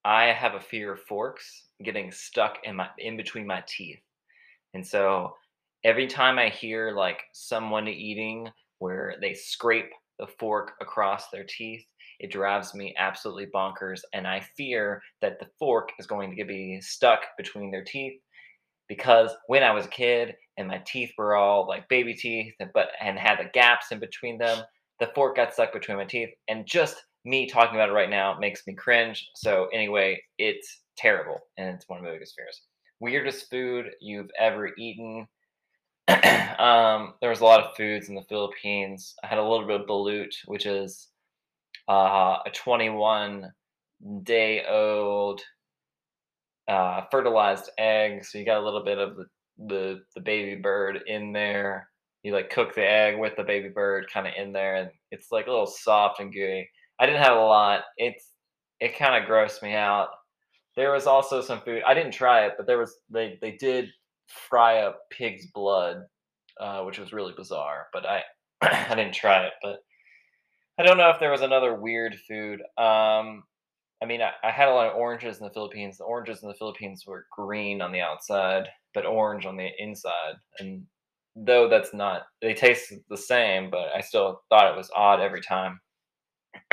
I 0.04 0.25
have 0.26 0.54
a 0.54 0.61
fear 0.61 0.92
of 0.92 1.02
forks 1.02 1.68
getting 1.83 2.12
stuck 2.12 2.59
in 2.64 2.76
my 2.76 2.88
in 2.99 3.16
between 3.16 3.47
my 3.47 3.62
teeth, 3.66 4.02
and 4.75 4.87
so 4.87 5.35
every 5.85 6.06
time 6.06 6.38
I 6.38 6.49
hear 6.49 6.92
like 6.92 7.21
someone 7.33 7.88
eating 7.88 8.49
where 8.78 9.16
they 9.21 9.35
scrape 9.35 9.90
the 10.18 10.26
fork 10.38 10.73
across 10.80 11.30
their 11.30 11.44
teeth, 11.44 11.85
it 12.25 12.31
drives 12.31 12.75
me 12.75 12.95
absolutely 12.97 13.49
bonkers, 13.54 14.00
and 14.14 14.26
I 14.26 14.40
fear 14.57 15.02
that 15.21 15.38
the 15.38 15.47
fork 15.59 15.90
is 15.99 16.07
going 16.07 16.35
to 16.37 16.45
be 16.47 16.81
stuck 16.81 17.21
between 17.37 17.71
their 17.71 17.85
teeth 17.85 18.19
because 18.88 19.31
when 19.47 19.62
I 19.62 19.73
was 19.73 19.85
a 19.85 19.90
kid 19.90 20.35
and 20.57 20.66
my 20.66 20.83
teeth 20.87 21.12
were 21.19 21.37
all 21.37 21.69
like 21.69 21.87
baby 21.90 22.14
teeth, 22.14 22.54
but 22.73 22.88
and 22.99 23.19
had 23.19 23.38
the 23.38 23.50
gaps 23.52 23.93
in 23.93 23.99
between 23.99 24.38
them, 24.38 24.64
the 25.00 25.11
fork 25.14 25.37
got 25.37 25.52
stuck 25.52 25.75
between 25.75 25.99
my 25.99 26.07
teeth, 26.07 26.31
and 26.49 26.66
just 26.66 26.97
me 27.26 27.47
talking 27.47 27.75
about 27.75 27.90
it 27.90 27.93
right 27.93 28.09
now 28.09 28.38
makes 28.38 28.66
me 28.66 28.73
cringe. 28.73 29.28
So 29.35 29.69
anyway, 29.75 30.19
it's 30.38 30.81
terrible, 30.97 31.40
and 31.59 31.75
it's 31.75 31.87
one 31.90 31.99
of 31.99 32.07
my 32.07 32.12
biggest 32.12 32.37
fears. 32.38 32.62
Weirdest 33.00 33.50
food 33.50 33.90
you've 34.00 34.31
ever 34.40 34.71
eaten? 34.78 35.28
um, 36.09 37.14
there 37.21 37.28
was 37.28 37.40
a 37.40 37.45
lot 37.45 37.62
of 37.62 37.76
foods 37.76 38.09
in 38.09 38.14
the 38.14 38.25
Philippines. 38.31 39.14
I 39.23 39.26
had 39.26 39.37
a 39.37 39.47
little 39.47 39.66
bit 39.66 39.83
of 39.83 39.87
balut, 39.87 40.33
which 40.47 40.64
is 40.64 41.09
uh, 41.88 42.38
a 42.47 42.50
21 42.55 43.53
day 44.23 44.64
old 44.69 45.43
uh, 46.69 47.03
fertilized 47.11 47.71
egg. 47.79 48.25
So 48.25 48.38
you 48.38 48.45
got 48.45 48.61
a 48.61 48.64
little 48.64 48.85
bit 48.85 48.99
of 48.99 49.17
the, 49.17 49.25
the, 49.67 50.00
the 50.14 50.21
baby 50.21 50.61
bird 50.61 51.00
in 51.07 51.33
there. 51.33 51.88
You 52.23 52.33
like 52.33 52.50
cook 52.50 52.75
the 52.75 52.88
egg 52.88 53.19
with 53.19 53.37
the 53.37 53.45
baby 53.45 53.69
bird 53.69 54.07
kind 54.12 54.26
of 54.26 54.33
in 54.37 54.53
there, 54.53 54.76
and 54.76 54.91
it's 55.11 55.31
like 55.31 55.47
a 55.47 55.50
little 55.50 55.67
soft 55.67 56.21
and 56.21 56.33
gooey. 56.33 56.69
I 56.99 57.05
didn't 57.05 57.23
have 57.23 57.37
a 57.37 57.41
lot. 57.41 57.83
It's 57.99 58.31
it 58.81 58.97
kind 58.97 59.23
of 59.23 59.29
grossed 59.29 59.62
me 59.62 59.75
out. 59.75 60.09
There 60.75 60.93
was 60.93 61.07
also 61.07 61.43
some 61.43 61.61
food. 61.61 61.83
I 61.87 61.93
didn't 61.93 62.12
try 62.12 62.47
it, 62.47 62.55
but 62.57 62.67
there 62.67 62.79
was 62.79 62.97
they 63.11 63.38
they 63.43 63.53
did 63.53 63.91
fry 64.49 64.79
up 64.81 65.00
pig's 65.11 65.47
blood, 65.53 65.99
uh, 66.59 66.83
which 66.85 66.99
was 66.99 67.12
really 67.12 67.35
bizarre. 67.37 67.88
But 67.93 68.07
I 68.07 68.23
I 68.62 68.95
didn't 68.95 69.14
try 69.14 69.45
it. 69.45 69.53
But 69.62 69.81
I 70.78 70.83
don't 70.83 70.99
know 70.99 71.11
if 71.11 71.21
there 71.21 71.31
was 71.31 71.43
another 71.43 71.75
weird 71.75 72.16
food. 72.26 72.61
Um, 72.76 73.45
I 74.02 74.07
mean, 74.07 74.21
I, 74.21 74.33
I, 74.43 74.50
had 74.50 74.69
a 74.69 74.75
lot 74.75 74.88
of 74.88 74.97
oranges 74.97 75.38
in 75.38 75.45
the 75.45 75.52
Philippines. 75.52 75.99
The 75.99 76.04
oranges 76.04 76.43
in 76.43 76.49
the 76.49 76.54
Philippines 76.54 77.04
were 77.07 77.26
green 77.35 77.81
on 77.81 77.93
the 77.93 78.00
outside, 78.00 78.69
but 78.93 79.07
orange 79.07 79.47
on 79.47 79.57
the 79.57 79.69
inside. 79.78 80.35
And 80.59 80.85
though 81.37 81.69
that's 81.69 81.95
not, 81.95 82.23
they 82.43 82.54
taste 82.54 82.93
the 83.09 83.16
same, 83.16 83.71
but 83.71 83.88
I 83.95 84.00
still 84.00 84.43
thought 84.49 84.73
it 84.73 84.76
was 84.76 84.90
odd 84.95 85.21
every 85.21 85.40
time. 85.40 85.81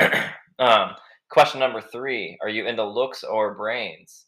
um, 0.58 0.90
question 1.30 1.60
number 1.60 1.80
three 1.80 2.36
Are 2.42 2.48
you 2.48 2.66
into 2.66 2.84
looks 2.84 3.22
or 3.22 3.54
brains? 3.54 4.26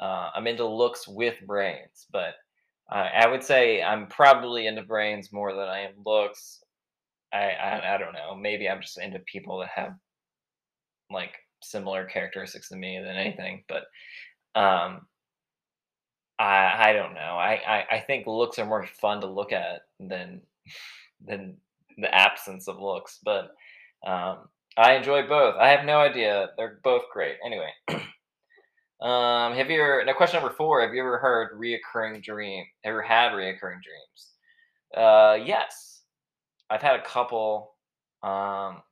Uh, 0.00 0.30
I'm 0.34 0.46
into 0.46 0.66
looks 0.66 1.06
with 1.06 1.36
brains, 1.46 2.06
but 2.12 2.34
uh, 2.90 3.08
I 3.14 3.28
would 3.28 3.44
say 3.44 3.82
I'm 3.82 4.08
probably 4.08 4.66
into 4.66 4.82
brains 4.82 5.32
more 5.32 5.52
than 5.52 5.68
I 5.68 5.80
am 5.80 5.92
looks. 6.04 6.60
I, 7.32 7.50
I 7.50 7.94
I 7.94 7.98
don't 7.98 8.12
know. 8.12 8.34
Maybe 8.34 8.68
I'm 8.68 8.80
just 8.82 8.98
into 8.98 9.18
people 9.20 9.58
that 9.60 9.68
have 9.74 9.94
like 11.10 11.34
similar 11.62 12.04
characteristics 12.06 12.68
to 12.68 12.76
me 12.76 12.98
than 12.98 13.16
anything. 13.16 13.64
But 13.68 13.84
um, 14.60 15.02
I 16.38 16.90
I 16.90 16.92
don't 16.92 17.14
know. 17.14 17.20
I, 17.38 17.60
I 17.66 17.96
I 17.96 18.00
think 18.00 18.26
looks 18.26 18.58
are 18.58 18.66
more 18.66 18.86
fun 19.00 19.20
to 19.20 19.26
look 19.26 19.52
at 19.52 19.82
than 19.98 20.40
than 21.26 21.56
the 21.98 22.12
absence 22.14 22.68
of 22.68 22.80
looks. 22.80 23.18
But 23.24 23.50
um, 24.06 24.48
I 24.76 24.94
enjoy 24.94 25.26
both. 25.28 25.56
I 25.56 25.68
have 25.68 25.84
no 25.84 25.98
idea. 25.98 26.48
They're 26.56 26.80
both 26.82 27.04
great. 27.12 27.36
Anyway. 27.44 27.70
Um, 29.00 29.54
have 29.54 29.70
you 29.70 29.80
ever 29.82 30.04
now 30.04 30.12
question 30.12 30.40
number 30.40 30.54
four, 30.54 30.82
have 30.82 30.92
you 30.94 31.00
ever 31.00 31.18
heard 31.18 31.58
reoccurring 31.58 32.22
dream? 32.22 32.64
Ever 32.84 33.02
had 33.02 33.32
reoccurring 33.32 33.80
dreams? 33.82 34.30
Uh 34.96 35.38
yes. 35.44 35.89
I've 36.70 36.82
had 36.82 37.00
a 37.00 37.02
couple. 37.04 37.74
Um 38.22 38.82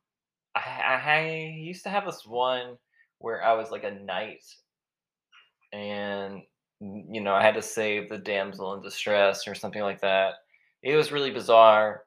I, 0.55 1.01
I 1.05 1.53
used 1.57 1.83
to 1.83 1.89
have 1.89 2.05
this 2.05 2.25
one 2.25 2.77
where 3.19 3.43
I 3.43 3.53
was 3.53 3.71
like 3.71 3.83
a 3.83 3.91
knight, 3.91 4.43
and 5.73 6.41
you 6.79 7.21
know 7.21 7.33
I 7.33 7.43
had 7.43 7.55
to 7.55 7.61
save 7.61 8.09
the 8.09 8.17
damsel 8.17 8.73
in 8.73 8.81
distress 8.81 9.47
or 9.47 9.55
something 9.55 9.81
like 9.81 10.01
that. 10.01 10.35
It 10.83 10.95
was 10.95 11.11
really 11.11 11.31
bizarre. 11.31 12.03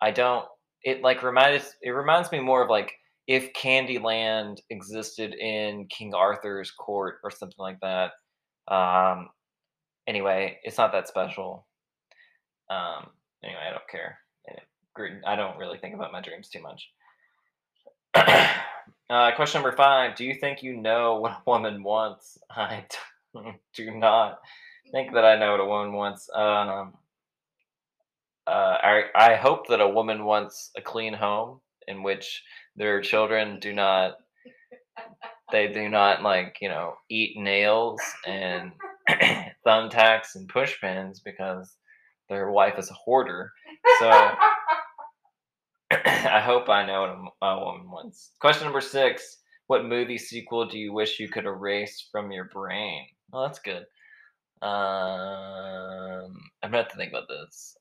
I 0.00 0.10
don't. 0.10 0.46
It 0.82 1.02
like 1.02 1.22
reminds 1.22 1.76
it 1.82 1.90
reminds 1.90 2.32
me 2.32 2.40
more 2.40 2.62
of 2.62 2.70
like 2.70 2.92
if 3.26 3.52
Candyland 3.54 4.58
existed 4.70 5.34
in 5.34 5.86
King 5.88 6.14
Arthur's 6.14 6.70
court 6.70 7.16
or 7.24 7.30
something 7.30 7.56
like 7.58 7.80
that. 7.80 8.12
Um. 8.68 9.28
Anyway, 10.06 10.58
it's 10.64 10.78
not 10.78 10.92
that 10.92 11.08
special. 11.08 11.66
Um. 12.70 13.08
Anyway, 13.44 13.60
I 13.66 13.70
don't 13.70 13.88
care. 13.90 14.18
I 15.26 15.36
don't 15.36 15.58
really 15.58 15.78
think 15.78 15.94
about 15.94 16.12
my 16.12 16.20
dreams 16.20 16.48
too 16.48 16.62
much. 16.62 16.90
uh, 18.14 19.32
question 19.34 19.62
number 19.62 19.76
five 19.76 20.14
Do 20.14 20.24
you 20.24 20.34
think 20.34 20.62
you 20.62 20.76
know 20.76 21.16
what 21.16 21.32
a 21.32 21.42
woman 21.46 21.82
wants? 21.82 22.38
I 22.50 22.84
do 23.74 23.90
not 23.90 24.38
think 24.92 25.12
that 25.14 25.24
I 25.24 25.38
know 25.38 25.52
what 25.52 25.60
a 25.60 25.66
woman 25.66 25.92
wants. 25.92 26.28
Um, 26.34 26.94
uh, 28.46 28.50
I, 28.82 29.02
I 29.14 29.34
hope 29.36 29.68
that 29.68 29.80
a 29.80 29.88
woman 29.88 30.24
wants 30.24 30.70
a 30.76 30.82
clean 30.82 31.14
home 31.14 31.60
in 31.88 32.02
which 32.02 32.42
their 32.76 33.00
children 33.00 33.58
do 33.60 33.72
not 33.72 34.14
they 35.52 35.68
do 35.68 35.88
not 35.88 36.22
like 36.22 36.56
you 36.60 36.68
know 36.68 36.94
eat 37.10 37.36
nails 37.36 38.00
and 38.26 38.72
thumbtacks 39.66 40.34
and 40.34 40.48
pushpins 40.48 41.22
because 41.24 41.76
their 42.28 42.50
wife 42.50 42.78
is 42.78 42.90
a 42.90 42.94
hoarder 42.94 43.52
so 43.98 44.30
I 46.30 46.40
hope 46.40 46.68
I 46.68 46.86
know 46.86 47.00
what 47.02 47.10
a, 47.42 47.46
a 47.46 47.64
woman 47.64 47.90
wants. 47.90 48.30
Question 48.40 48.64
number 48.64 48.80
six 48.80 49.38
What 49.66 49.84
movie 49.84 50.18
sequel 50.18 50.66
do 50.66 50.78
you 50.78 50.92
wish 50.92 51.20
you 51.20 51.28
could 51.28 51.44
erase 51.44 52.08
from 52.10 52.32
your 52.32 52.44
brain? 52.44 53.06
Well, 53.32 53.42
that's 53.42 53.58
good. 53.58 53.84
Um, 54.62 56.32
I'm 56.62 56.70
gonna 56.70 56.78
have 56.78 56.88
to 56.88 56.96
think 56.96 57.10
about 57.12 57.28
this. 57.28 57.76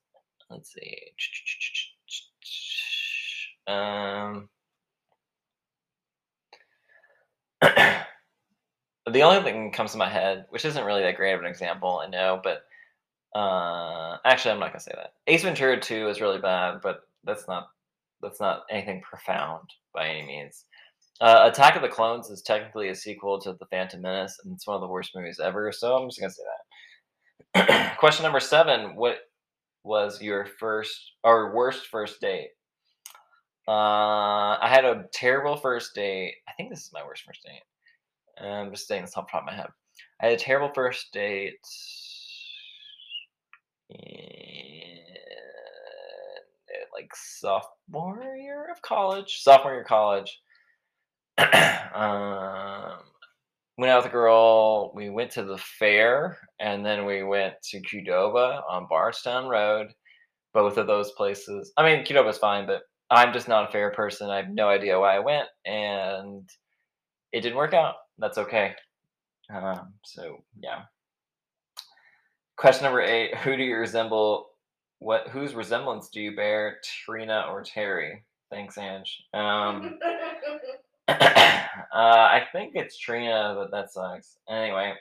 Let's 0.50 0.74
see. 0.74 0.98
Um, 3.66 4.50
The 9.10 9.22
only 9.24 9.44
thing 9.44 9.66
that 9.66 9.74
comes 9.74 9.92
to 9.92 9.98
my 9.98 10.10
head, 10.10 10.46
which 10.50 10.66
isn't 10.66 10.84
really 10.86 11.02
that 11.04 11.16
great 11.16 11.34
of 11.34 11.42
an 11.42 11.46
example, 11.46 12.02
I 12.04 12.08
know, 12.08 12.42
but 12.44 12.66
uh, 13.38 14.18
actually, 14.26 14.52
I'm 14.52 14.60
not 14.60 14.70
gonna 14.72 14.80
say 14.80 14.94
that. 14.96 15.14
Ace 15.28 15.44
Ventura 15.44 15.80
2 15.80 16.08
is 16.10 16.22
really 16.22 16.40
bad, 16.40 16.80
but 16.82 17.02
that's 17.24 17.48
not 17.48 17.68
that's 18.24 18.40
not 18.40 18.64
anything 18.72 19.02
profound 19.02 19.70
by 19.94 20.08
any 20.08 20.26
means. 20.26 20.66
Uh, 21.22 21.50
Attack 21.52 21.76
of 21.76 21.82
the 21.82 21.90
Clones 21.90 22.30
is 22.30 22.42
technically 22.42 22.90
a 22.90 22.96
sequel 22.96 23.40
to 23.42 23.54
The 23.54 23.66
Phantom 23.68 24.02
Menace, 24.02 24.40
and 24.44 24.54
it's 24.54 24.66
one 24.66 24.76
of 24.76 24.82
the 24.82 24.88
worst 24.88 25.12
movies 25.16 25.40
ever. 25.42 25.72
So 25.72 25.96
I'm 25.96 26.10
just 26.10 26.20
gonna 26.20 26.32
say 26.32 26.44
that. 27.56 27.98
Question 28.00 28.24
number 28.24 28.40
seven: 28.40 28.96
What 28.96 29.18
was 29.84 30.22
your 30.22 30.46
first 30.60 31.14
or 31.24 31.54
worst 31.54 31.88
first 31.88 32.20
date? 32.20 32.50
Uh, 33.68 34.58
I 34.60 34.68
had 34.70 34.86
a 34.86 35.06
terrible 35.14 35.56
first 35.56 35.94
date. 35.96 36.36
I 36.48 36.54
think 36.54 36.70
this 36.70 36.82
is 36.82 36.92
my 36.94 37.04
worst 37.04 37.24
first 37.26 37.44
date. 37.44 38.46
I'm 38.46 38.72
just 38.72 38.88
saying 38.88 39.04
this 39.04 39.16
off 39.16 39.28
the 39.28 39.32
top 39.32 39.44
of 39.44 39.46
my 39.48 39.56
head. 39.56 39.68
I 40.22 40.26
had 40.28 40.34
a 40.34 40.44
terrible 40.44 40.72
first 40.74 41.14
date. 41.14 41.60
in, 43.90 44.33
like 47.04 47.16
sophomore 47.16 48.36
year 48.36 48.68
of 48.72 48.82
college. 48.82 49.40
Sophomore 49.42 49.74
year 49.74 49.82
of 49.82 49.88
college. 49.88 50.40
um, 51.38 53.00
went 53.78 53.92
out 53.92 54.04
with 54.04 54.06
a 54.06 54.10
girl. 54.10 54.94
We 54.96 55.10
went 55.10 55.32
to 55.32 55.44
the 55.44 55.58
fair, 55.58 56.38
and 56.60 56.86
then 56.86 57.06
we 57.06 57.24
went 57.24 57.56
to 57.72 57.82
Qdoba 57.82 58.62
on 58.70 58.88
Bardstown 58.90 59.48
Road. 59.48 59.88
Both 60.54 60.78
of 60.78 60.88
those 60.88 61.12
places. 61.14 61.74
I 61.78 61.84
mean, 61.84 62.06
Qdoba's 62.06 62.38
fine, 62.38 62.68
but 62.68 62.84
I'm 63.10 63.34
just 63.34 63.48
not 63.48 63.68
a 63.68 63.72
fair 63.72 63.92
person. 63.92 64.30
I 64.30 64.38
have 64.38 64.50
no 64.50 64.70
idea 64.70 65.00
why 65.00 65.16
I 65.16 65.20
went, 65.20 65.48
and 65.66 66.48
it 67.32 67.42
didn't 67.42 67.58
work 67.58 67.74
out. 67.74 67.96
That's 68.20 68.38
okay. 68.38 68.76
Um, 69.54 69.94
so 70.04 70.44
yeah. 70.62 70.84
Question 72.56 72.84
number 72.84 73.02
eight: 73.02 73.36
Who 73.38 73.58
do 73.58 73.64
you 73.64 73.78
resemble? 73.78 74.53
What 75.04 75.28
whose 75.28 75.54
resemblance 75.54 76.08
do 76.08 76.22
you 76.22 76.34
bear, 76.34 76.78
Trina 76.82 77.48
or 77.52 77.62
Terry? 77.62 78.24
Thanks, 78.50 78.78
Ange. 78.78 79.26
Um, 79.34 80.00
uh, 81.10 81.14
I 81.94 82.44
think 82.54 82.72
it's 82.76 82.98
Trina, 82.98 83.54
but 83.58 83.70
that 83.72 83.92
sucks. 83.92 84.38
Anyway, 84.50 84.94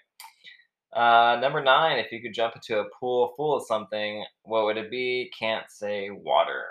uh, 0.92 1.38
number 1.40 1.62
nine: 1.62 2.00
If 2.00 2.10
you 2.10 2.20
could 2.20 2.34
jump 2.34 2.56
into 2.56 2.80
a 2.80 2.88
pool 2.98 3.32
full 3.36 3.56
of 3.56 3.64
something, 3.64 4.24
what 4.42 4.64
would 4.64 4.76
it 4.76 4.90
be? 4.90 5.30
Can't 5.38 5.70
say 5.70 6.10
water. 6.10 6.64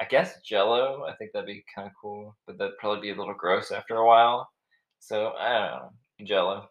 I 0.00 0.04
guess 0.04 0.40
Jello. 0.44 1.06
I 1.08 1.16
think 1.16 1.32
that'd 1.32 1.44
be 1.44 1.64
kind 1.74 1.88
of 1.88 1.94
cool, 2.00 2.36
but 2.46 2.56
that'd 2.56 2.78
probably 2.78 3.00
be 3.00 3.10
a 3.10 3.18
little 3.18 3.34
gross 3.34 3.72
after 3.72 3.96
a 3.96 4.06
while. 4.06 4.48
So 5.00 5.32
I 5.36 5.52
don't 5.54 5.70
know, 5.70 5.90
Jello. 6.24 6.68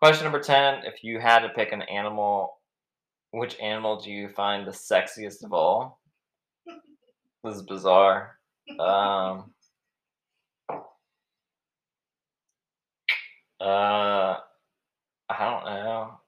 Question 0.00 0.24
number 0.24 0.40
ten: 0.40 0.84
If 0.84 1.04
you 1.04 1.20
had 1.20 1.40
to 1.40 1.48
pick 1.50 1.70
an 1.70 1.82
animal, 1.82 2.58
which 3.32 3.58
animal 3.60 4.00
do 4.00 4.10
you 4.10 4.28
find 4.28 4.66
the 4.66 4.72
sexiest 4.72 5.42
of 5.42 5.52
all? 5.52 6.00
This 7.42 7.56
is 7.56 7.62
bizarre. 7.62 8.38
Um, 8.78 9.50
uh, 13.60 14.36
I 15.28 15.38
don't 15.38 15.64
know. 15.64 16.20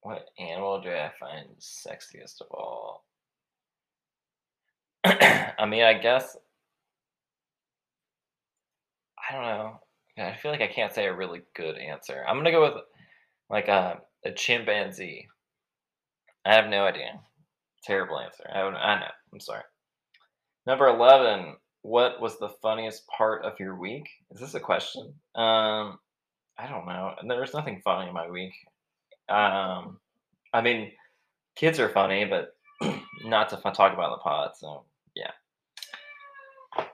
What 0.00 0.26
animal 0.38 0.80
do 0.80 0.90
I 0.90 1.12
find 1.20 1.46
sexiest 1.60 2.40
of 2.40 2.46
all? 2.50 3.04
I 5.04 5.66
mean, 5.66 5.84
I 5.84 5.94
guess 5.94 6.36
I 9.28 9.34
don't 9.34 9.42
know. 9.44 9.80
I 10.18 10.36
feel 10.36 10.50
like 10.50 10.62
I 10.62 10.66
can't 10.66 10.92
say 10.92 11.06
a 11.06 11.14
really 11.14 11.42
good 11.54 11.76
answer. 11.78 12.24
I'm 12.26 12.36
gonna 12.36 12.50
go 12.50 12.62
with 12.62 12.82
like 13.48 13.68
a, 13.68 14.00
a 14.24 14.32
chimpanzee. 14.32 15.28
I 16.44 16.54
have 16.54 16.68
no 16.68 16.84
idea. 16.84 17.20
Terrible 17.84 18.18
answer. 18.18 18.48
I, 18.52 18.60
I 18.60 19.00
know. 19.00 19.06
I'm 19.32 19.40
sorry. 19.40 19.62
Number 20.66 20.88
11. 20.88 21.56
What 21.82 22.20
was 22.20 22.38
the 22.38 22.50
funniest 22.60 23.06
part 23.06 23.44
of 23.44 23.58
your 23.58 23.76
week? 23.76 24.08
Is 24.30 24.40
this 24.40 24.54
a 24.54 24.60
question? 24.60 25.14
Um, 25.34 25.98
I 26.58 26.68
don't 26.68 26.86
know. 26.86 27.14
There's 27.26 27.54
nothing 27.54 27.80
funny 27.82 28.08
in 28.08 28.14
my 28.14 28.28
week. 28.28 28.52
Um, 29.30 29.98
I 30.52 30.60
mean, 30.60 30.92
kids 31.56 31.80
are 31.80 31.88
funny, 31.88 32.26
but 32.26 32.54
not 33.24 33.48
to 33.50 33.56
talk 33.56 33.92
about 33.92 34.10
the 34.10 34.22
pod. 34.22 34.50
So 34.56 34.84
yeah. 35.14 35.30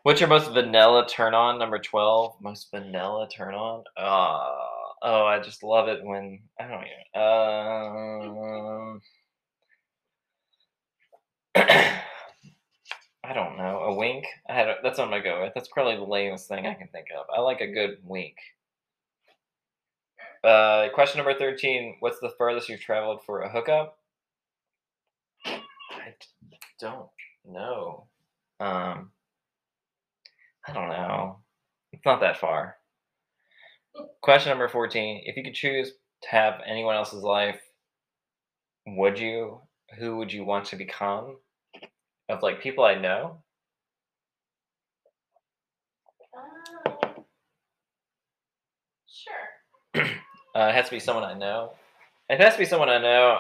What's 0.02 0.20
your 0.20 0.28
most 0.28 0.52
vanilla 0.52 1.06
turn 1.08 1.34
on? 1.34 1.58
Number 1.58 1.78
twelve. 1.78 2.36
Most 2.40 2.70
vanilla 2.70 3.28
turn 3.28 3.54
on. 3.54 3.84
Uh, 3.96 4.54
oh, 5.02 5.24
I 5.26 5.40
just 5.40 5.62
love 5.62 5.88
it 5.88 6.04
when 6.04 6.40
I 6.60 6.68
don't 6.68 6.84
even. 6.84 7.22
Um, 8.92 9.00
I 11.56 13.32
don't 13.34 13.56
know. 13.56 13.80
A 13.80 13.94
wink. 13.94 14.24
I 14.48 14.54
had. 14.54 14.68
A, 14.68 14.74
that's 14.82 14.98
what 14.98 15.04
I'm 15.04 15.10
gonna 15.10 15.22
go 15.22 15.42
with. 15.42 15.52
That's 15.54 15.68
probably 15.68 15.96
the 15.96 16.04
lamest 16.04 16.48
thing 16.48 16.66
I 16.66 16.74
can 16.74 16.88
think 16.88 17.06
of. 17.18 17.26
I 17.36 17.40
like 17.40 17.60
a 17.60 17.72
good 17.72 17.98
wink. 18.04 18.36
Uh, 20.44 20.88
question 20.94 21.18
number 21.18 21.38
thirteen. 21.38 21.96
What's 22.00 22.20
the 22.20 22.32
furthest 22.38 22.68
you've 22.68 22.80
traveled 22.80 23.20
for 23.24 23.40
a 23.40 23.50
hookup? 23.50 23.98
I 25.46 26.14
don't 26.78 27.08
know. 27.44 28.06
Um, 28.60 29.10
I 30.68 30.72
don't 30.72 30.88
know. 30.88 31.38
It's 31.92 32.04
not 32.04 32.20
that 32.20 32.38
far. 32.38 32.76
Question 34.20 34.50
number 34.50 34.68
14. 34.68 35.22
If 35.24 35.36
you 35.36 35.42
could 35.42 35.54
choose 35.54 35.92
to 36.22 36.28
have 36.28 36.60
anyone 36.66 36.96
else's 36.96 37.22
life, 37.22 37.60
would 38.86 39.18
you? 39.18 39.60
Who 39.98 40.16
would 40.16 40.32
you 40.32 40.44
want 40.44 40.66
to 40.66 40.76
become? 40.76 41.36
Of 42.28 42.42
like 42.42 42.60
people 42.60 42.84
I 42.84 42.96
know? 42.96 43.38
Um, 46.36 46.94
sure. 49.06 50.04
Uh, 50.54 50.68
it 50.68 50.74
has 50.74 50.86
to 50.86 50.90
be 50.90 51.00
someone 51.00 51.24
I 51.24 51.34
know. 51.34 51.72
It 52.28 52.40
has 52.40 52.54
to 52.54 52.58
be 52.58 52.64
someone 52.64 52.88
I 52.88 52.98
know. 52.98 53.38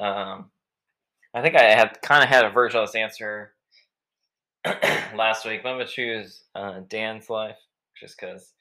Um, 0.00 0.50
I 1.34 1.42
think 1.42 1.56
I 1.56 1.64
had 1.74 2.00
kind 2.02 2.22
of 2.22 2.28
had 2.28 2.44
a 2.44 2.50
version 2.50 2.80
of 2.80 2.86
this 2.86 2.94
answer 2.94 3.52
last 5.14 5.44
week. 5.44 5.62
But 5.62 5.70
I'm 5.70 5.74
gonna 5.76 5.86
choose 5.86 6.44
uh, 6.54 6.80
Dan's 6.88 7.28
life 7.28 7.58
just 8.00 8.18
because 8.18 8.52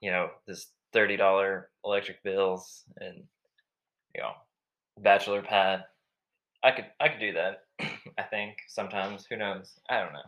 you 0.00 0.10
know 0.10 0.30
this 0.46 0.68
thirty 0.92 1.16
dollar 1.16 1.68
electric 1.84 2.22
bills 2.22 2.84
and 2.98 3.24
you 4.14 4.22
know 4.22 4.32
bachelor 4.98 5.42
pad. 5.42 5.84
I 6.62 6.70
could 6.70 6.86
I 7.00 7.08
could 7.08 7.20
do 7.20 7.32
that. 7.34 7.64
I 8.18 8.22
think 8.30 8.56
sometimes. 8.68 9.26
Who 9.26 9.36
knows? 9.36 9.78
I 9.88 10.00
don't 10.00 10.12
know. 10.12 10.20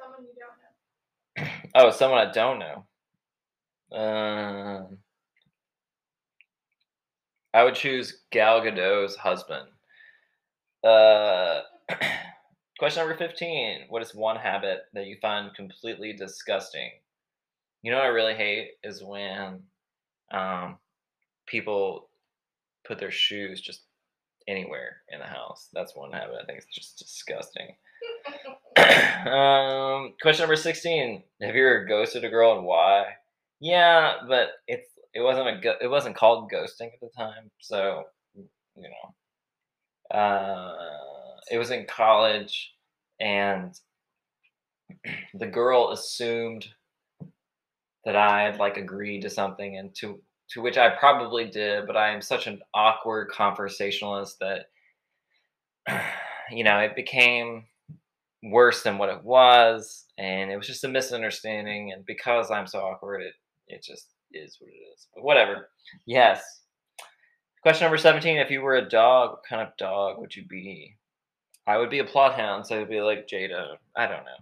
Someone 0.00 0.24
you 0.24 0.34
don't 0.38 0.48
know. 0.48 1.52
Oh, 1.74 1.90
someone 1.90 2.26
I 2.26 2.32
don't 2.32 2.58
know. 2.58 2.86
Um, 3.96 4.98
I 7.52 7.62
would 7.64 7.74
choose 7.74 8.22
Gal 8.30 8.60
Gadot's 8.60 9.16
husband. 9.16 9.68
Uh, 10.84 11.60
question 12.78 13.00
number 13.00 13.16
15. 13.16 13.86
What 13.88 14.02
is 14.02 14.14
one 14.14 14.36
habit 14.36 14.80
that 14.92 15.06
you 15.06 15.16
find 15.20 15.54
completely 15.54 16.12
disgusting? 16.12 16.90
You 17.82 17.92
know 17.92 17.98
what 17.98 18.06
I 18.06 18.10
really 18.10 18.34
hate 18.34 18.72
is 18.82 19.02
when 19.02 19.62
um, 20.32 20.76
people 21.46 22.10
put 22.86 22.98
their 22.98 23.10
shoes 23.10 23.60
just 23.60 23.85
anywhere 24.48 24.98
in 25.08 25.18
the 25.18 25.26
house. 25.26 25.68
That's 25.72 25.96
one 25.96 26.12
habit 26.12 26.36
I 26.42 26.44
think 26.44 26.58
is 26.58 26.66
just 26.72 26.98
disgusting. 26.98 27.76
um, 29.30 30.14
question 30.20 30.42
number 30.42 30.56
16. 30.56 31.22
Have 31.42 31.54
you 31.54 31.66
ever 31.66 31.84
ghosted 31.84 32.24
a 32.24 32.28
girl 32.28 32.56
and 32.56 32.66
why? 32.66 33.06
Yeah, 33.60 34.14
but 34.28 34.50
it's 34.68 34.88
it 35.14 35.20
wasn't 35.20 35.48
a 35.48 35.60
go- 35.60 35.78
it 35.80 35.88
wasn't 35.88 36.16
called 36.16 36.50
ghosting 36.50 36.92
at 36.92 37.00
the 37.00 37.08
time, 37.16 37.50
so 37.58 38.04
you 38.34 38.90
know, 40.10 40.16
uh, 40.16 40.76
it 41.50 41.56
was 41.56 41.70
in 41.70 41.86
college, 41.86 42.74
and 43.18 43.74
the 45.34 45.46
girl 45.46 45.90
assumed 45.90 46.66
that 48.04 48.14
I 48.14 48.42
had 48.42 48.58
like 48.58 48.76
agreed 48.76 49.22
to 49.22 49.30
something, 49.30 49.78
and 49.78 49.94
to 49.96 50.20
to 50.50 50.62
which 50.62 50.78
I 50.78 50.90
probably 50.90 51.46
did, 51.46 51.86
but 51.86 51.96
I 51.96 52.10
am 52.10 52.22
such 52.22 52.46
an 52.46 52.60
awkward 52.74 53.30
conversationalist 53.30 54.38
that 54.40 54.66
you 56.50 56.64
know 56.64 56.78
it 56.78 56.96
became 56.96 57.64
worse 58.42 58.82
than 58.82 58.98
what 58.98 59.08
it 59.08 59.24
was, 59.24 60.04
and 60.18 60.50
it 60.50 60.56
was 60.56 60.66
just 60.66 60.84
a 60.84 60.88
misunderstanding, 60.88 61.92
and 61.92 62.04
because 62.06 62.50
I'm 62.50 62.66
so 62.66 62.80
awkward, 62.80 63.22
it 63.22 63.34
it 63.68 63.82
just 63.82 64.08
is 64.32 64.58
what 64.60 64.70
it 64.70 64.78
is. 64.94 65.06
But 65.14 65.24
whatever. 65.24 65.68
Yes. 66.06 66.60
Question 67.62 67.86
number 67.86 67.98
17. 67.98 68.36
If 68.36 68.50
you 68.50 68.60
were 68.60 68.76
a 68.76 68.88
dog, 68.88 69.30
what 69.30 69.44
kind 69.48 69.62
of 69.62 69.76
dog 69.76 70.20
would 70.20 70.36
you 70.36 70.44
be? 70.46 70.96
I 71.66 71.78
would 71.78 71.90
be 71.90 71.98
a 71.98 72.04
Plott 72.04 72.34
hound, 72.34 72.66
so 72.66 72.78
would 72.78 72.88
be 72.88 73.00
like 73.00 73.26
Jada. 73.26 73.76
I 73.96 74.06
don't 74.06 74.24
know. 74.24 74.38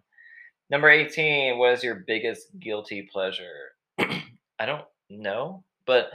Number 0.69 0.91
18. 0.91 1.59
What 1.59 1.73
is 1.73 1.83
your 1.83 2.05
biggest 2.07 2.49
guilty 2.61 3.09
pleasure? 3.11 3.73
I 3.99 4.67
don't 4.67 4.85
know. 5.09 5.65
But 5.87 6.11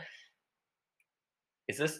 is 1.67 1.77
this 1.77 1.99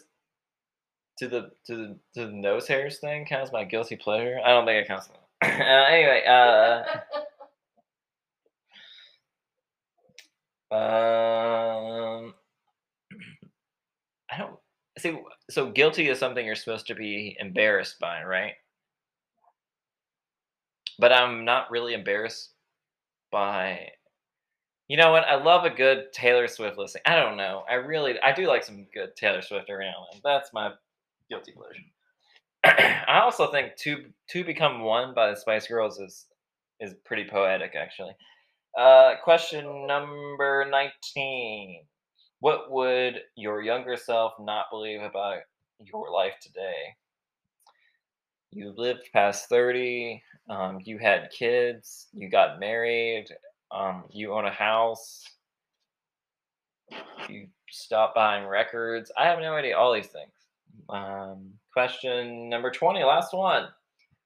to 1.18 1.28
the 1.28 1.50
to 1.66 1.76
the 1.76 1.98
to 2.14 2.26
the 2.26 2.32
nose 2.32 2.66
hairs 2.66 2.98
thing 2.98 3.24
counts 3.26 3.52
my 3.52 3.64
guilty 3.64 3.96
pleasure? 3.96 4.38
I 4.44 4.48
don't 4.50 4.66
think 4.66 4.84
it 4.84 4.88
counts. 4.88 5.08
uh, 5.44 5.46
anyway, 5.46 6.24
uh, 6.26 6.82
um, 10.74 12.34
I 14.30 14.38
don't 14.38 14.56
see. 14.98 15.18
So 15.50 15.70
guilty 15.70 16.08
is 16.08 16.18
something 16.18 16.44
you're 16.44 16.56
supposed 16.56 16.86
to 16.88 16.94
be 16.94 17.36
embarrassed 17.38 18.00
by, 18.00 18.22
right? 18.24 18.54
But 20.98 21.12
I'm 21.12 21.44
not 21.44 21.70
really 21.70 21.94
embarrassed 21.94 22.50
by. 23.30 23.90
You 24.90 24.96
know 24.96 25.12
what? 25.12 25.22
I 25.22 25.40
love 25.40 25.64
a 25.64 25.70
good 25.70 26.12
Taylor 26.12 26.48
Swift 26.48 26.76
listening. 26.76 27.04
I 27.06 27.14
don't 27.14 27.36
know. 27.36 27.62
I 27.70 27.74
really, 27.74 28.18
I 28.24 28.32
do 28.32 28.48
like 28.48 28.64
some 28.64 28.88
good 28.92 29.14
Taylor 29.14 29.40
Swift 29.40 29.68
now 29.68 30.06
and. 30.12 30.20
That's 30.24 30.52
my 30.52 30.72
guilty 31.28 31.52
pleasure. 31.52 31.84
I 33.08 33.20
also 33.20 33.52
think 33.52 33.76
"To 33.82 34.06
To 34.30 34.44
Become 34.44 34.80
One" 34.80 35.14
by 35.14 35.30
the 35.30 35.36
Spice 35.36 35.68
Girls 35.68 36.00
is 36.00 36.26
is 36.80 36.96
pretty 37.04 37.24
poetic, 37.30 37.76
actually. 37.76 38.16
Uh, 38.76 39.12
question 39.22 39.86
number 39.86 40.66
nineteen: 40.68 41.84
What 42.40 42.72
would 42.72 43.20
your 43.36 43.62
younger 43.62 43.96
self 43.96 44.32
not 44.40 44.72
believe 44.72 45.02
about 45.02 45.38
your 45.78 46.10
life 46.10 46.34
today? 46.42 46.96
You 48.50 48.74
lived 48.76 49.08
past 49.12 49.48
thirty. 49.48 50.20
Um, 50.48 50.80
you 50.82 50.98
had 50.98 51.30
kids. 51.30 52.08
You 52.12 52.28
got 52.28 52.58
married. 52.58 53.28
Um, 53.72 54.04
you 54.10 54.32
own 54.32 54.46
a 54.46 54.50
house. 54.50 55.24
You 57.28 57.46
stop 57.70 58.14
buying 58.14 58.46
records. 58.46 59.12
I 59.16 59.26
have 59.26 59.38
no 59.38 59.54
idea. 59.54 59.76
All 59.76 59.94
these 59.94 60.08
things. 60.08 60.32
Um, 60.88 61.52
question 61.72 62.48
number 62.48 62.70
20, 62.70 63.02
last 63.04 63.32
one. 63.32 63.68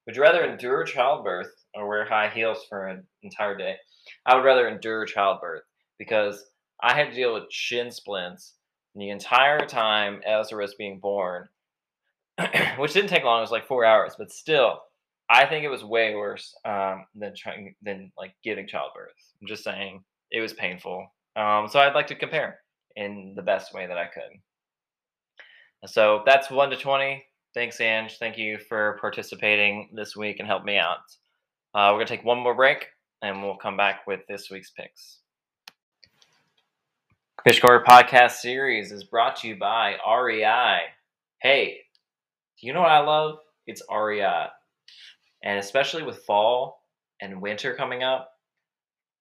Would 0.07 0.17
you 0.17 0.23
rather 0.23 0.45
endure 0.45 0.85
childbirth 0.85 1.53
or 1.75 1.89
wear 1.89 2.07
high 2.07 2.31
heels 2.31 2.65
for 2.69 2.87
an 2.87 3.05
entire 3.23 3.57
day? 3.57 3.77
I 4.27 4.35
would 4.35 4.45
rather 4.45 4.69
endure 4.69 5.07
childbirth 5.07 5.63
because 5.99 6.45
I 6.83 6.95
had 6.95 7.11
to 7.11 7.15
deal 7.15 7.35
with 7.35 7.51
shin 7.51 7.91
splints 7.91 8.55
the 8.95 9.11
entire 9.11 9.67
time 9.67 10.21
Ezra 10.25 10.63
was 10.63 10.75
being 10.75 11.01
born, 11.01 11.49
which 12.79 12.93
didn't 12.93 13.09
take 13.09 13.25
long. 13.25 13.39
It 13.39 13.43
was 13.43 13.51
like 13.51 13.67
four 13.67 13.85
hours, 13.85 14.15
but 14.17 14.31
still, 14.31 14.81
I 15.31 15.47
think 15.47 15.65
it 15.65 15.71
was 15.71 15.85
way 15.85 16.15
worse 16.15 16.55
um, 16.65 17.07
than 17.15 17.35
trying 17.37 17.75
than 17.83 18.13
like 18.19 18.35
giving 18.45 18.67
childbirth. 18.67 19.15
I'm 19.41 19.49
just 19.49 19.65
saying 19.65 20.03
it 20.31 20.41
was 20.41 20.53
painful. 20.53 21.07
Um, 21.37 21.69
so 21.69 21.81
I'd 21.81 21.95
like 21.95 22.07
to 22.09 22.15
compare 22.15 22.61
in 22.97 23.33
the 23.35 23.43
best 23.43 23.73
way 23.75 23.87
that 23.87 23.99
I 23.99 24.07
could. 24.07 24.41
So 25.87 26.23
that's 26.27 26.51
one 26.51 26.71
to 26.71 26.77
twenty. 26.77 27.25
Thanks, 27.55 27.81
Ange. 27.81 28.19
Thank 28.19 28.37
you 28.37 28.59
for 28.69 28.99
participating 29.01 29.91
this 29.95 30.17
week 30.17 30.41
and 30.41 30.49
help 30.49 30.65
me 30.65 30.77
out. 30.77 30.99
Uh, 31.75 31.91
we're 31.93 31.99
gonna 31.99 32.07
take 32.07 32.25
one 32.25 32.39
more 32.39 32.55
break, 32.55 32.87
and 33.23 33.43
we'll 33.43 33.57
come 33.57 33.77
back 33.77 34.07
with 34.07 34.21
this 34.29 34.51
week's 34.51 34.71
picks. 34.71 35.19
Fishcore 37.47 37.85
podcast 37.85 38.37
series 38.37 38.91
is 38.91 39.05
brought 39.05 39.37
to 39.37 39.49
you 39.49 39.57
by 39.57 39.97
REI. 40.09 40.79
Hey, 41.43 41.79
do 42.59 42.67
you 42.67 42.73
know 42.73 42.81
what 42.81 42.91
I 42.91 43.01
love? 43.01 43.37
It's 43.67 43.83
REI. 43.91 44.47
And 45.45 45.59
especially 45.59 46.03
with 46.03 46.25
fall 46.25 46.83
and 47.21 47.41
winter 47.41 47.75
coming 47.75 48.03
up, 48.03 48.33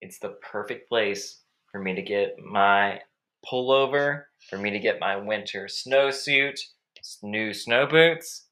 it's 0.01 0.19
the 0.19 0.37
perfect 0.41 0.87
place 0.89 1.41
for 1.71 1.79
me 1.79 1.93
to 1.93 2.01
get 2.01 2.39
my 2.39 3.01
pullover, 3.45 4.23
for 4.49 4.57
me 4.57 4.71
to 4.71 4.79
get 4.79 5.01
my 5.01 5.17
winter 5.17 5.65
snowsuit, 5.65 6.59
new 7.21 7.53
snow 7.53 7.85
boots, 7.85 8.45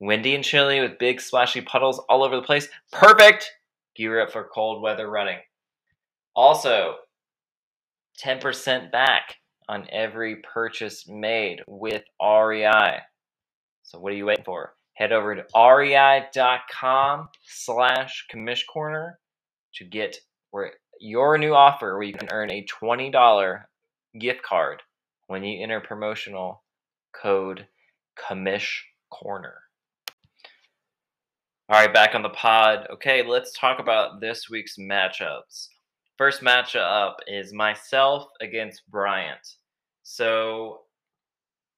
windy 0.00 0.34
and 0.34 0.44
chilly 0.44 0.80
with 0.80 0.98
big 0.98 1.20
splashy 1.20 1.62
puddles 1.62 1.98
all 2.10 2.22
over 2.22 2.36
the 2.36 2.42
place. 2.42 2.68
Perfect! 2.92 3.50
Gear 3.96 4.20
up 4.20 4.30
for 4.30 4.50
cold 4.52 4.82
weather 4.82 5.08
running. 5.08 5.38
Also, 6.36 6.96
10% 8.22 8.92
back 8.92 9.36
on 9.68 9.86
every 9.90 10.36
purchase 10.36 11.08
made 11.08 11.62
with 11.66 12.02
REI. 12.20 12.98
So 13.82 13.98
what 13.98 14.12
are 14.12 14.16
you 14.16 14.26
waiting 14.26 14.44
for? 14.44 14.74
Head 14.94 15.12
over 15.12 15.34
to 15.34 15.44
rei.com 15.54 17.28
slash 17.44 18.26
commish 18.32 18.66
corner 18.66 19.18
to 19.74 19.84
get 19.84 20.16
your 21.00 21.36
new 21.36 21.54
offer 21.54 21.94
where 21.94 22.04
you 22.04 22.14
can 22.14 22.28
earn 22.30 22.50
a 22.50 22.64
$20 22.66 23.64
gift 24.18 24.42
card 24.42 24.82
when 25.26 25.42
you 25.42 25.62
enter 25.62 25.80
promotional 25.80 26.62
code 27.12 27.66
commish 28.16 28.80
corner. 29.10 29.54
All 31.68 31.80
right, 31.80 31.92
back 31.92 32.14
on 32.14 32.22
the 32.22 32.28
pod. 32.28 32.86
Okay, 32.92 33.22
let's 33.26 33.58
talk 33.58 33.80
about 33.80 34.20
this 34.20 34.50
week's 34.50 34.76
matchups. 34.76 35.68
First 36.18 36.42
matchup 36.42 37.14
is 37.26 37.52
myself 37.52 38.26
against 38.40 38.88
Bryant. 38.90 39.56
So 40.02 40.82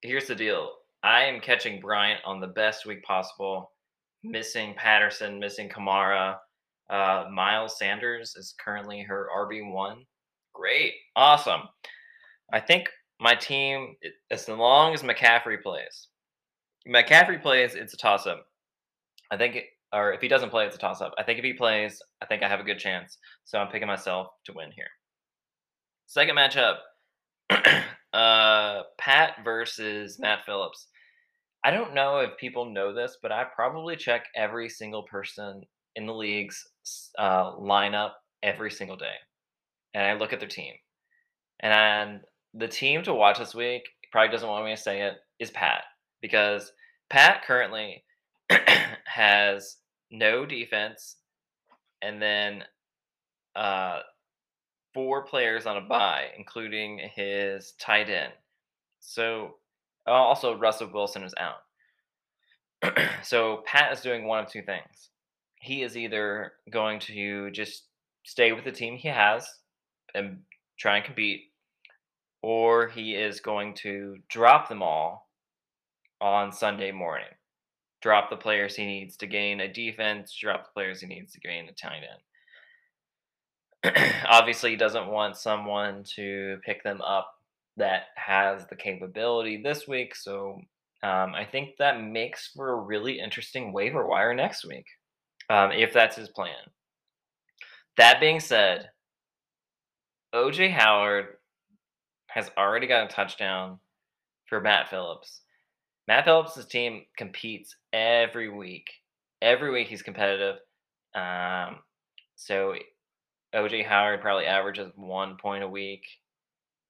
here's 0.01 0.27
the 0.27 0.35
deal 0.35 0.71
I 1.07 1.23
am 1.23 1.39
catching 1.39 1.79
Bryant 1.79 2.19
on 2.25 2.41
the 2.41 2.47
best 2.47 2.85
week 2.85 3.01
possible, 3.01 3.71
missing 4.25 4.73
Patterson, 4.75 5.39
missing 5.39 5.69
Kamara. 5.69 6.35
Uh, 6.89 7.23
Miles 7.31 7.79
Sanders 7.79 8.35
is 8.35 8.53
currently 8.59 9.03
her 9.03 9.29
RB1. 9.33 9.99
Great. 10.53 10.95
Awesome. 11.15 11.61
I 12.51 12.59
think 12.59 12.89
my 13.21 13.35
team, 13.35 13.95
as 14.31 14.49
long 14.49 14.93
as 14.93 15.01
McCaffrey 15.01 15.63
plays, 15.63 16.09
McCaffrey 16.85 17.41
plays, 17.41 17.75
it's 17.75 17.93
a 17.93 17.97
toss 17.97 18.27
up. 18.27 18.45
I 19.31 19.37
think, 19.37 19.59
or 19.93 20.11
if 20.11 20.19
he 20.19 20.27
doesn't 20.27 20.49
play, 20.49 20.65
it's 20.65 20.75
a 20.75 20.79
toss 20.79 20.99
up. 20.99 21.13
I 21.17 21.23
think 21.23 21.39
if 21.39 21.45
he 21.45 21.53
plays, 21.53 22.01
I 22.21 22.25
think 22.25 22.43
I 22.43 22.49
have 22.49 22.59
a 22.59 22.63
good 22.63 22.79
chance. 22.79 23.17
So 23.45 23.59
I'm 23.59 23.71
picking 23.71 23.87
myself 23.87 24.27
to 24.43 24.53
win 24.53 24.71
here. 24.75 24.89
Second 26.05 26.35
matchup 26.35 26.79
uh, 28.13 28.81
Pat 28.97 29.35
versus 29.45 30.19
Matt 30.19 30.39
Phillips. 30.45 30.87
I 31.67 31.71
don't 31.71 31.93
know 31.93 32.19
if 32.19 32.37
people 32.37 32.71
know 32.71 32.93
this, 32.93 33.17
but 33.21 33.33
I 33.33 33.43
probably 33.43 33.97
check 33.97 34.27
every 34.37 34.69
single 34.69 35.03
person 35.03 35.63
in 35.97 36.05
the 36.05 36.13
league's 36.13 36.65
uh, 37.19 37.57
lineup 37.57 38.11
every 38.41 38.71
single 38.71 38.95
day, 38.95 39.15
and 39.93 40.07
I 40.07 40.13
look 40.13 40.31
at 40.31 40.39
their 40.39 40.47
team. 40.47 40.71
And 41.59 42.21
the 42.53 42.69
team 42.69 43.03
to 43.03 43.13
watch 43.13 43.37
this 43.37 43.53
week 43.53 43.81
probably 44.13 44.31
doesn't 44.31 44.47
want 44.47 44.63
me 44.63 44.77
to 44.77 44.81
say 44.81 45.01
it 45.01 45.15
is 45.41 45.51
Pat 45.51 45.83
because 46.21 46.71
Pat 47.09 47.43
currently 47.43 48.05
has 49.03 49.75
no 50.09 50.45
defense, 50.45 51.17
and 52.01 52.21
then 52.21 52.63
uh, 53.57 53.99
four 54.93 55.25
players 55.25 55.65
on 55.65 55.75
a 55.75 55.81
bye, 55.81 56.27
including 56.37 57.01
his 57.13 57.73
tight 57.77 58.09
end. 58.09 58.31
So 59.01 59.55
Uh, 60.07 60.11
also 60.11 60.57
Russell 60.57 60.89
Wilson 60.93 61.23
is 61.23 61.33
out. 61.37 61.63
so 63.23 63.63
Pat 63.65 63.91
is 63.91 64.01
doing 64.01 64.25
one 64.25 64.43
of 64.43 64.49
two 64.49 64.61
things. 64.61 65.09
He 65.59 65.83
is 65.83 65.97
either 65.97 66.53
going 66.71 66.99
to 67.01 67.51
just 67.51 67.83
stay 68.23 68.51
with 68.53 68.63
the 68.63 68.71
team 68.71 68.95
he 68.95 69.07
has 69.07 69.47
and 70.13 70.39
try 70.79 70.97
and 70.97 71.05
compete, 71.05 71.41
or 72.41 72.87
he 72.87 73.15
is 73.15 73.39
going 73.39 73.73
to 73.73 74.17
drop 74.29 74.69
them 74.69 74.81
all 74.83 75.27
on 76.21 76.51
Sunday 76.51 76.91
morning. 76.91 77.27
Drop 78.01 78.29
the 78.29 78.37
players 78.37 78.75
he 78.75 78.85
needs 78.85 79.17
to 79.17 79.27
gain 79.27 79.59
a 79.59 79.71
defense, 79.71 80.35
drop 80.39 80.65
the 80.65 80.73
players 80.73 81.01
he 81.01 81.07
needs 81.07 81.33
to 81.33 81.39
gain 81.39 81.67
a 81.67 81.73
tight 81.73 82.03
end. 83.83 84.13
Obviously, 84.29 84.71
he 84.71 84.75
doesn't 84.75 85.07
want 85.07 85.35
someone 85.35 86.03
to 86.15 86.59
pick 86.63 86.83
them 86.83 87.01
up 87.01 87.36
that 87.77 88.03
has 88.15 88.65
the 88.67 88.75
capability 88.75 89.61
this 89.61 89.87
week. 89.87 90.15
So 90.15 90.59
um, 91.03 91.33
I 91.35 91.47
think 91.49 91.77
that 91.77 92.01
makes 92.01 92.51
for 92.55 92.69
a 92.69 92.81
really 92.81 93.19
interesting 93.19 93.71
waiver 93.71 94.05
wire 94.05 94.33
next 94.33 94.65
week, 94.65 94.85
um, 95.49 95.71
if 95.71 95.93
that's 95.93 96.15
his 96.15 96.29
plan. 96.29 96.55
That 97.97 98.19
being 98.19 98.39
said, 98.39 98.89
OJ 100.33 100.71
Howard 100.71 101.37
has 102.27 102.51
already 102.57 102.87
got 102.87 103.09
a 103.09 103.13
touchdown 103.13 103.79
for 104.47 104.59
Matt 104.59 104.89
Phillips. 104.89 105.41
Matt 106.07 106.25
Phillips' 106.25 106.65
team 106.65 107.03
competes 107.17 107.75
every 107.93 108.49
week. 108.49 108.87
Every 109.41 109.71
week 109.71 109.87
he's 109.87 110.01
competitive. 110.01 110.55
Um, 111.13 111.77
so 112.35 112.75
OJ 113.55 113.85
Howard 113.85 114.21
probably 114.21 114.45
averages 114.45 114.91
one 114.95 115.37
point 115.37 115.63
a 115.63 115.67
week. 115.67 116.03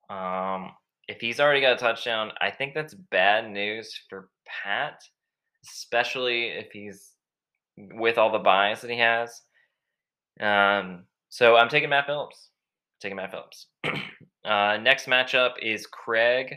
Um, 0.10 0.72
if 1.08 1.20
he's 1.22 1.40
already 1.40 1.62
got 1.62 1.74
a 1.74 1.78
touchdown, 1.78 2.32
I 2.42 2.52
think 2.52 2.74
that's 2.74 2.94
bad 2.94 3.50
news 3.50 3.94
for 4.10 4.30
Pat, 4.46 5.02
especially 5.70 6.50
if 6.50 6.72
he's 6.72 7.14
with 7.78 8.18
all 8.18 8.32
the 8.32 8.40
bias 8.40 8.82
that 8.82 8.92
he 8.92 9.00
has. 9.00 9.42
Um, 10.40 11.04
so 11.30 11.56
I'm 11.56 11.70
taking 11.70 11.90
Matt 11.90 12.06
Phillips. 12.06 12.50
taking 13.02 13.18
Matt 13.18 13.32
Phillips. 13.32 13.68
Uh, 14.46 14.78
next 14.78 15.08
matchup 15.08 15.56
is 15.62 15.86
Craig 15.88 16.56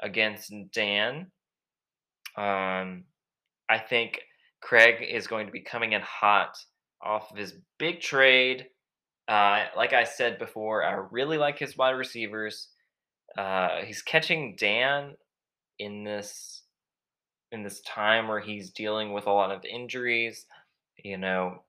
against 0.00 0.52
Dan. 0.72 1.26
Um, 2.36 3.02
I 3.68 3.78
think 3.88 4.20
Craig 4.62 5.02
is 5.02 5.26
going 5.26 5.46
to 5.46 5.52
be 5.52 5.60
coming 5.60 5.92
in 5.92 6.02
hot 6.02 6.56
off 7.02 7.32
of 7.32 7.36
his 7.36 7.54
big 7.80 8.00
trade. 8.00 8.66
Uh, 9.26 9.64
like 9.76 9.92
I 9.92 10.04
said 10.04 10.38
before, 10.38 10.84
I 10.84 10.92
really 11.10 11.36
like 11.36 11.58
his 11.58 11.76
wide 11.76 11.96
receivers. 11.96 12.68
Uh, 13.36 13.82
he's 13.84 14.02
catching 14.02 14.56
Dan 14.56 15.14
in 15.78 16.04
this 16.04 16.62
in 17.50 17.62
this 17.62 17.80
time 17.82 18.28
where 18.28 18.40
he's 18.40 18.70
dealing 18.70 19.12
with 19.12 19.26
a 19.26 19.32
lot 19.32 19.50
of 19.50 19.64
injuries. 19.64 20.46
You 21.02 21.18
know, 21.18 21.62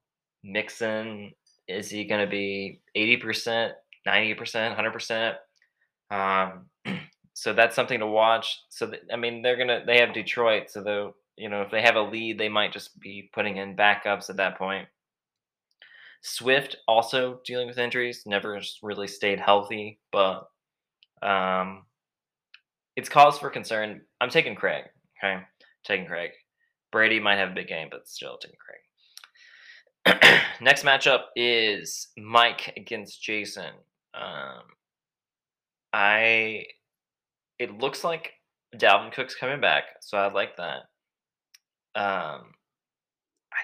Mixon 0.43 1.33
is 1.67 1.89
he 1.89 2.05
going 2.05 2.21
to 2.25 2.29
be 2.29 2.81
eighty 2.95 3.17
percent, 3.17 3.73
ninety 4.05 4.33
percent, 4.33 4.75
hundred 4.75 4.91
percent? 4.91 5.37
Um, 6.11 6.65
so 7.33 7.53
that's 7.53 7.75
something 7.75 7.99
to 7.99 8.07
watch. 8.07 8.59
So 8.69 8.91
I 9.11 9.15
mean, 9.15 9.41
they're 9.41 9.57
gonna 9.57 9.83
they 9.85 9.99
have 9.99 10.13
Detroit, 10.13 10.69
so 10.69 10.83
though 10.83 11.15
you 11.37 11.49
know 11.49 11.61
if 11.61 11.71
they 11.71 11.81
have 11.81 11.95
a 11.95 12.01
lead, 12.01 12.37
they 12.37 12.49
might 12.49 12.73
just 12.73 12.99
be 12.99 13.29
putting 13.33 13.57
in 13.57 13.75
backups 13.75 14.29
at 14.29 14.37
that 14.37 14.57
point. 14.57 14.87
Swift 16.21 16.77
also 16.87 17.41
dealing 17.45 17.67
with 17.67 17.77
injuries, 17.77 18.23
never 18.25 18.61
really 18.81 19.07
stayed 19.07 19.41
healthy, 19.41 19.99
but 20.11 20.47
um, 21.23 21.83
it's 22.95 23.09
cause 23.09 23.39
for 23.39 23.49
concern. 23.49 24.01
I'm 24.21 24.29
taking 24.29 24.55
Craig. 24.55 24.85
Okay, 25.23 25.41
taking 25.85 26.05
Craig. 26.05 26.31
Brady 26.91 27.19
might 27.19 27.37
have 27.37 27.51
a 27.51 27.55
big 27.55 27.67
game, 27.67 27.87
but 27.89 28.07
still 28.07 28.37
taking 28.37 28.57
Craig. 28.59 30.41
Next 30.61 30.83
matchup 30.83 31.21
is 31.35 32.09
Mike 32.17 32.73
against 32.77 33.21
Jason. 33.21 33.71
Um, 34.13 34.63
I 35.91 36.65
it 37.57 37.77
looks 37.77 38.03
like 38.03 38.33
Dalvin 38.75 39.13
Cook's 39.13 39.35
coming 39.35 39.61
back, 39.61 39.83
so 40.01 40.17
I 40.17 40.31
like 40.31 40.57
that. 40.57 40.81
Um, 41.95 42.53
I, 43.53 43.63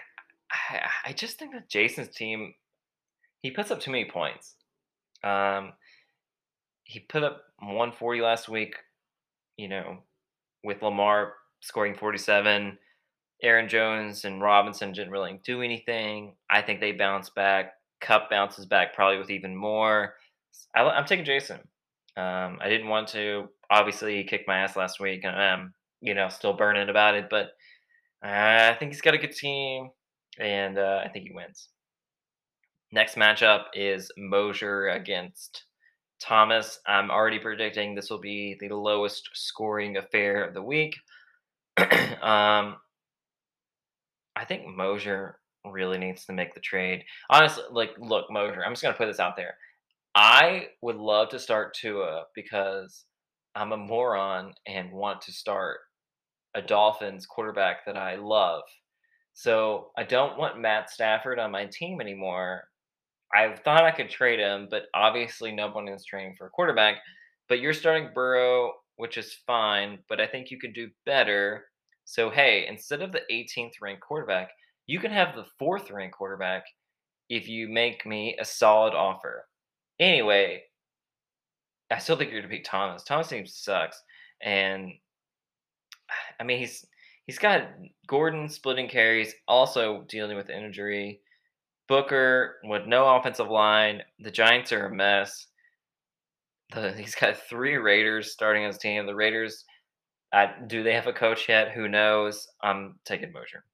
I 0.51 0.81
I 1.05 1.13
just 1.13 1.37
think 1.37 1.53
that 1.53 1.69
Jason's 1.69 2.15
team 2.15 2.53
he 3.41 3.51
puts 3.51 3.71
up 3.71 3.79
too 3.79 3.91
many 3.91 4.09
points. 4.09 4.55
Um, 5.23 5.73
he 6.89 6.99
put 6.99 7.23
up 7.23 7.43
140 7.59 8.19
last 8.21 8.49
week, 8.49 8.73
you 9.57 9.67
know, 9.67 9.99
with 10.63 10.81
Lamar 10.81 11.33
scoring 11.61 11.93
47. 11.93 12.79
Aaron 13.43 13.69
Jones 13.69 14.25
and 14.25 14.41
Robinson 14.41 14.91
didn't 14.91 15.11
really 15.11 15.39
do 15.45 15.61
anything. 15.61 16.33
I 16.49 16.63
think 16.63 16.79
they 16.79 16.91
bounce 16.91 17.29
back. 17.29 17.73
Kupp 18.01 18.31
bounces 18.31 18.65
back 18.65 18.95
probably 18.95 19.19
with 19.19 19.29
even 19.29 19.55
more. 19.55 20.15
I, 20.75 20.97
am 20.97 21.05
taking 21.05 21.25
Jason. 21.25 21.59
Um, 22.17 22.57
I 22.59 22.69
didn't 22.69 22.89
want 22.89 23.07
to. 23.09 23.49
Obviously, 23.69 24.23
kick 24.23 24.45
my 24.47 24.57
ass 24.57 24.75
last 24.75 24.99
week, 24.99 25.23
and 25.25 25.35
I'm, 25.35 25.73
you 26.01 26.15
know, 26.15 26.27
still 26.29 26.53
burning 26.53 26.89
about 26.89 27.13
it. 27.13 27.29
But 27.29 27.51
I 28.23 28.75
think 28.79 28.93
he's 28.93 29.01
got 29.01 29.13
a 29.13 29.19
good 29.19 29.35
team, 29.35 29.91
and 30.39 30.79
uh, 30.79 31.03
I 31.05 31.09
think 31.09 31.25
he 31.25 31.31
wins. 31.31 31.69
Next 32.91 33.15
matchup 33.15 33.65
is 33.75 34.11
Mosier 34.17 34.87
against 34.87 35.65
Thomas. 36.19 36.79
I'm 36.87 37.09
already 37.11 37.39
predicting 37.39 37.95
this 37.95 38.09
will 38.09 38.19
be 38.19 38.57
the 38.59 38.69
lowest 38.69 39.29
scoring 39.33 39.97
affair 39.97 40.43
of 40.43 40.53
the 40.53 40.61
week. 40.61 40.95
um, 41.77 42.77
I 44.35 44.45
think 44.47 44.67
Mosier 44.67 45.39
really 45.65 45.97
needs 45.97 46.25
to 46.25 46.33
make 46.33 46.53
the 46.53 46.59
trade. 46.59 47.03
Honestly, 47.29 47.63
like, 47.71 47.91
look, 47.99 48.31
Mosier, 48.31 48.63
I'm 48.65 48.73
just 48.73 48.81
going 48.81 48.93
to 48.93 48.97
put 48.97 49.07
this 49.07 49.19
out 49.19 49.35
there. 49.35 49.55
I 50.15 50.67
would 50.81 50.95
love 50.95 51.29
to 51.29 51.39
start 51.39 51.73
Tua 51.73 52.23
because 52.35 53.05
I'm 53.55 53.71
a 53.71 53.77
moron 53.77 54.53
and 54.67 54.91
want 54.91 55.21
to 55.23 55.31
start 55.31 55.79
a 56.55 56.61
Dolphins 56.61 57.25
quarterback 57.25 57.85
that 57.85 57.97
I 57.97 58.15
love. 58.15 58.63
So 59.33 59.91
I 59.97 60.03
don't 60.03 60.37
want 60.37 60.59
Matt 60.59 60.89
Stafford 60.89 61.39
on 61.39 61.51
my 61.51 61.65
team 61.65 62.01
anymore 62.01 62.68
I 63.33 63.55
thought 63.63 63.83
I 63.83 63.91
could 63.91 64.09
trade 64.09 64.39
him, 64.39 64.67
but 64.69 64.83
obviously 64.93 65.51
no 65.51 65.69
one 65.69 65.87
is 65.87 66.05
trading 66.05 66.35
for 66.37 66.47
a 66.47 66.49
quarterback. 66.49 67.01
But 67.47 67.59
you're 67.59 67.73
starting 67.73 68.09
Burrow, 68.13 68.73
which 68.95 69.17
is 69.17 69.37
fine, 69.45 69.99
but 70.07 70.19
I 70.19 70.27
think 70.27 70.51
you 70.51 70.59
could 70.59 70.73
do 70.73 70.89
better. 71.05 71.65
So 72.05 72.29
hey, 72.29 72.65
instead 72.67 73.01
of 73.01 73.11
the 73.11 73.21
18th 73.31 73.73
ranked 73.81 74.01
quarterback, 74.01 74.49
you 74.87 74.99
can 74.99 75.11
have 75.11 75.35
the 75.35 75.45
fourth 75.59 75.91
ranked 75.91 76.17
quarterback 76.17 76.63
if 77.29 77.47
you 77.47 77.67
make 77.67 78.05
me 78.05 78.35
a 78.39 78.45
solid 78.45 78.93
offer. 78.93 79.47
Anyway, 79.99 80.63
I 81.91 81.99
still 81.99 82.15
think 82.15 82.31
you're 82.31 82.41
going 82.41 82.51
to 82.51 82.57
beat 82.57 82.65
Thomas. 82.65 83.03
Thomas 83.03 83.27
team 83.27 83.45
sucks, 83.45 84.01
and 84.41 84.91
I 86.39 86.43
mean 86.43 86.59
he's 86.59 86.85
he's 87.25 87.39
got 87.39 87.69
Gordon 88.07 88.49
splitting 88.49 88.89
carries, 88.89 89.33
also 89.47 90.05
dealing 90.07 90.37
with 90.37 90.49
injury. 90.49 91.21
Booker 91.89 92.57
with 92.63 92.85
no 92.85 93.15
offensive 93.15 93.49
line. 93.49 94.03
The 94.19 94.31
Giants 94.31 94.71
are 94.71 94.85
a 94.85 94.95
mess. 94.95 95.47
The, 96.71 96.93
he's 96.93 97.15
got 97.15 97.35
three 97.49 97.75
Raiders 97.75 98.31
starting 98.31 98.63
his 98.63 98.77
team. 98.77 99.07
The 99.07 99.15
Raiders, 99.15 99.65
do 100.67 100.83
they 100.83 100.93
have 100.93 101.07
a 101.07 101.13
coach 101.13 101.49
yet? 101.49 101.71
Who 101.71 101.89
knows? 101.89 102.47
I'm 102.61 102.99
taking 103.05 103.33
Mosier. 103.33 103.65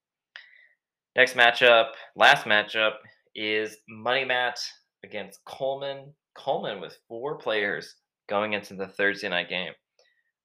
Next 1.16 1.36
matchup, 1.36 1.90
last 2.16 2.46
matchup, 2.46 2.94
is 3.36 3.78
Money 3.90 4.24
Matt 4.24 4.60
against 5.04 5.44
Coleman. 5.46 6.14
Coleman 6.36 6.80
with 6.80 6.98
four 7.08 7.38
players 7.38 7.96
going 8.28 8.54
into 8.54 8.76
the 8.76 8.88
Thursday 8.88 9.30
night 9.30 9.50
game, 9.50 9.74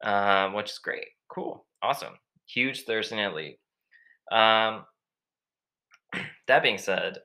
um, 0.04 0.54
which 0.54 0.70
is 0.70 0.78
great. 0.78 1.06
Cool. 1.28 1.64
Awesome. 1.82 2.14
Huge 2.46 2.82
Thursday 2.82 3.16
night 3.16 3.34
lead. 3.34 3.58
Um, 4.32 4.84
that 6.48 6.62
being 6.62 6.78
said, 6.78 7.18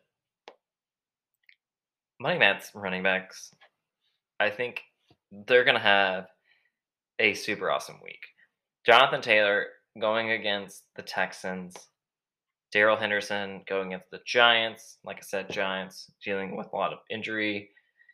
Money 2.19 2.39
Matt's 2.39 2.71
running 2.73 3.03
backs, 3.03 3.51
I 4.39 4.49
think 4.49 4.81
they're 5.47 5.63
going 5.63 5.75
to 5.75 5.81
have 5.81 6.27
a 7.19 7.33
super 7.33 7.69
awesome 7.71 7.99
week. 8.03 8.21
Jonathan 8.85 9.21
Taylor 9.21 9.67
going 9.99 10.31
against 10.31 10.83
the 10.95 11.01
Texans. 11.01 11.75
Darrell 12.71 12.97
Henderson 12.97 13.61
going 13.67 13.93
against 13.93 14.11
the 14.11 14.19
Giants. 14.25 14.97
Like 15.03 15.17
I 15.17 15.21
said, 15.21 15.49
Giants 15.49 16.11
dealing 16.23 16.57
with 16.57 16.67
a 16.73 16.75
lot 16.75 16.93
of 16.93 16.99
injury 17.09 17.69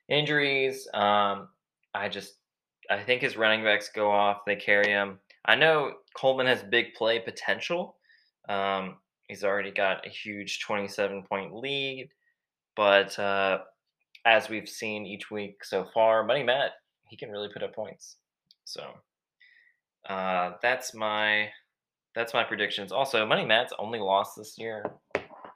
injuries. 0.10 0.88
Um, 0.94 1.50
I 1.94 2.10
just 2.10 2.36
I 2.90 3.02
think 3.02 3.22
his 3.22 3.38
running 3.38 3.64
backs 3.64 3.90
go 3.94 4.12
off. 4.12 4.40
They 4.46 4.56
carry 4.56 4.90
him. 4.90 5.20
I 5.46 5.56
know 5.56 5.94
Coleman 6.16 6.48
has 6.48 6.62
big 6.64 6.94
play 6.94 7.20
potential. 7.20 7.96
Um, 8.50 8.98
he's 9.28 9.44
already 9.44 9.72
got 9.72 10.06
a 10.06 10.10
huge 10.10 10.60
27 10.60 11.24
point 11.24 11.56
lead, 11.56 12.10
but 12.76 13.18
uh, 13.18 13.60
as 14.25 14.49
we've 14.49 14.69
seen 14.69 15.05
each 15.05 15.31
week 15.31 15.63
so 15.63 15.88
far, 15.93 16.23
Money 16.23 16.43
Matt, 16.43 16.71
he 17.10 17.17
can 17.17 17.29
really 17.29 17.49
put 17.51 17.63
up 17.63 17.75
points. 17.75 18.17
So 18.65 18.84
uh, 20.10 20.53
that's 20.62 20.93
my 20.93 21.49
that's 22.15 22.34
my 22.34 22.43
predictions. 22.43 22.91
Also, 22.91 23.25
Money 23.25 23.45
Matt's 23.45 23.73
only 23.79 23.99
lost 23.99 24.34
this 24.38 24.55
year. 24.57 24.84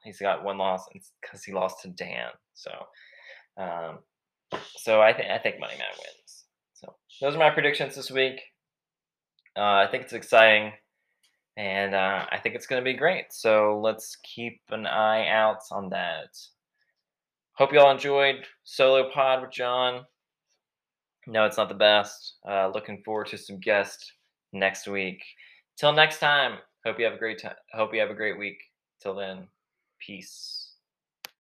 He's 0.04 0.19
got 0.19 0.43
one 0.43 0.58
loss 0.58 0.88
because 1.21 1.43
he 1.43 1.51
lost 1.51 1.82
to 1.82 1.89
Dan. 1.89 2.30
So, 2.54 2.71
um, 3.58 3.99
so 4.78 5.01
I 5.01 5.13
think 5.13 5.30
I 5.30 5.38
think 5.38 5.60
Money 5.60 5.75
Matt 5.78 5.97
wins. 5.97 6.45
So 6.73 6.95
those 7.21 7.36
are 7.36 7.39
my 7.39 7.49
predictions 7.49 7.95
this 7.95 8.12
week. 8.12 8.39
Uh, 9.58 9.84
I 9.86 9.88
think 9.89 10.04
it's 10.04 10.13
exciting, 10.13 10.73
and 11.58 11.95
uh, 11.95 12.25
I 12.32 12.38
think 12.39 12.56
it's 12.56 12.67
going 12.67 12.82
to 12.84 12.86
be 12.86 12.97
great. 12.97 13.25
So 13.32 13.80
let's 13.82 14.17
keep 14.17 14.60
an 14.69 14.86
eye 14.86 15.28
out 15.30 15.60
on 15.71 15.89
that. 15.89 16.30
Hope 17.58 17.72
you 17.72 17.80
all 17.80 17.91
enjoyed 17.91 18.46
solo 18.65 19.10
pod 19.12 19.41
with 19.41 19.52
John. 19.52 20.06
No, 21.26 21.46
it's 21.46 21.56
not 21.56 21.70
the 21.70 21.76
best. 21.76 22.36
Uh, 22.48 22.70
looking 22.74 23.02
forward 23.04 23.28
to 23.28 23.38
some 23.38 23.60
guests 23.60 24.12
next 24.52 24.88
week. 24.88 25.24
Till 25.78 25.94
next 25.94 26.20
time. 26.20 26.58
Hope 26.86 27.00
you 27.00 27.06
have 27.06 27.13
a 27.15 27.18
great 27.18 27.41
time. 27.41 27.56
Hope 27.74 27.94
you 27.94 28.00
have 28.02 28.10
a 28.10 28.15
great 28.15 28.38
week. 28.38 28.58
Till 29.02 29.15
then, 29.15 29.48
peace. 30.06 30.64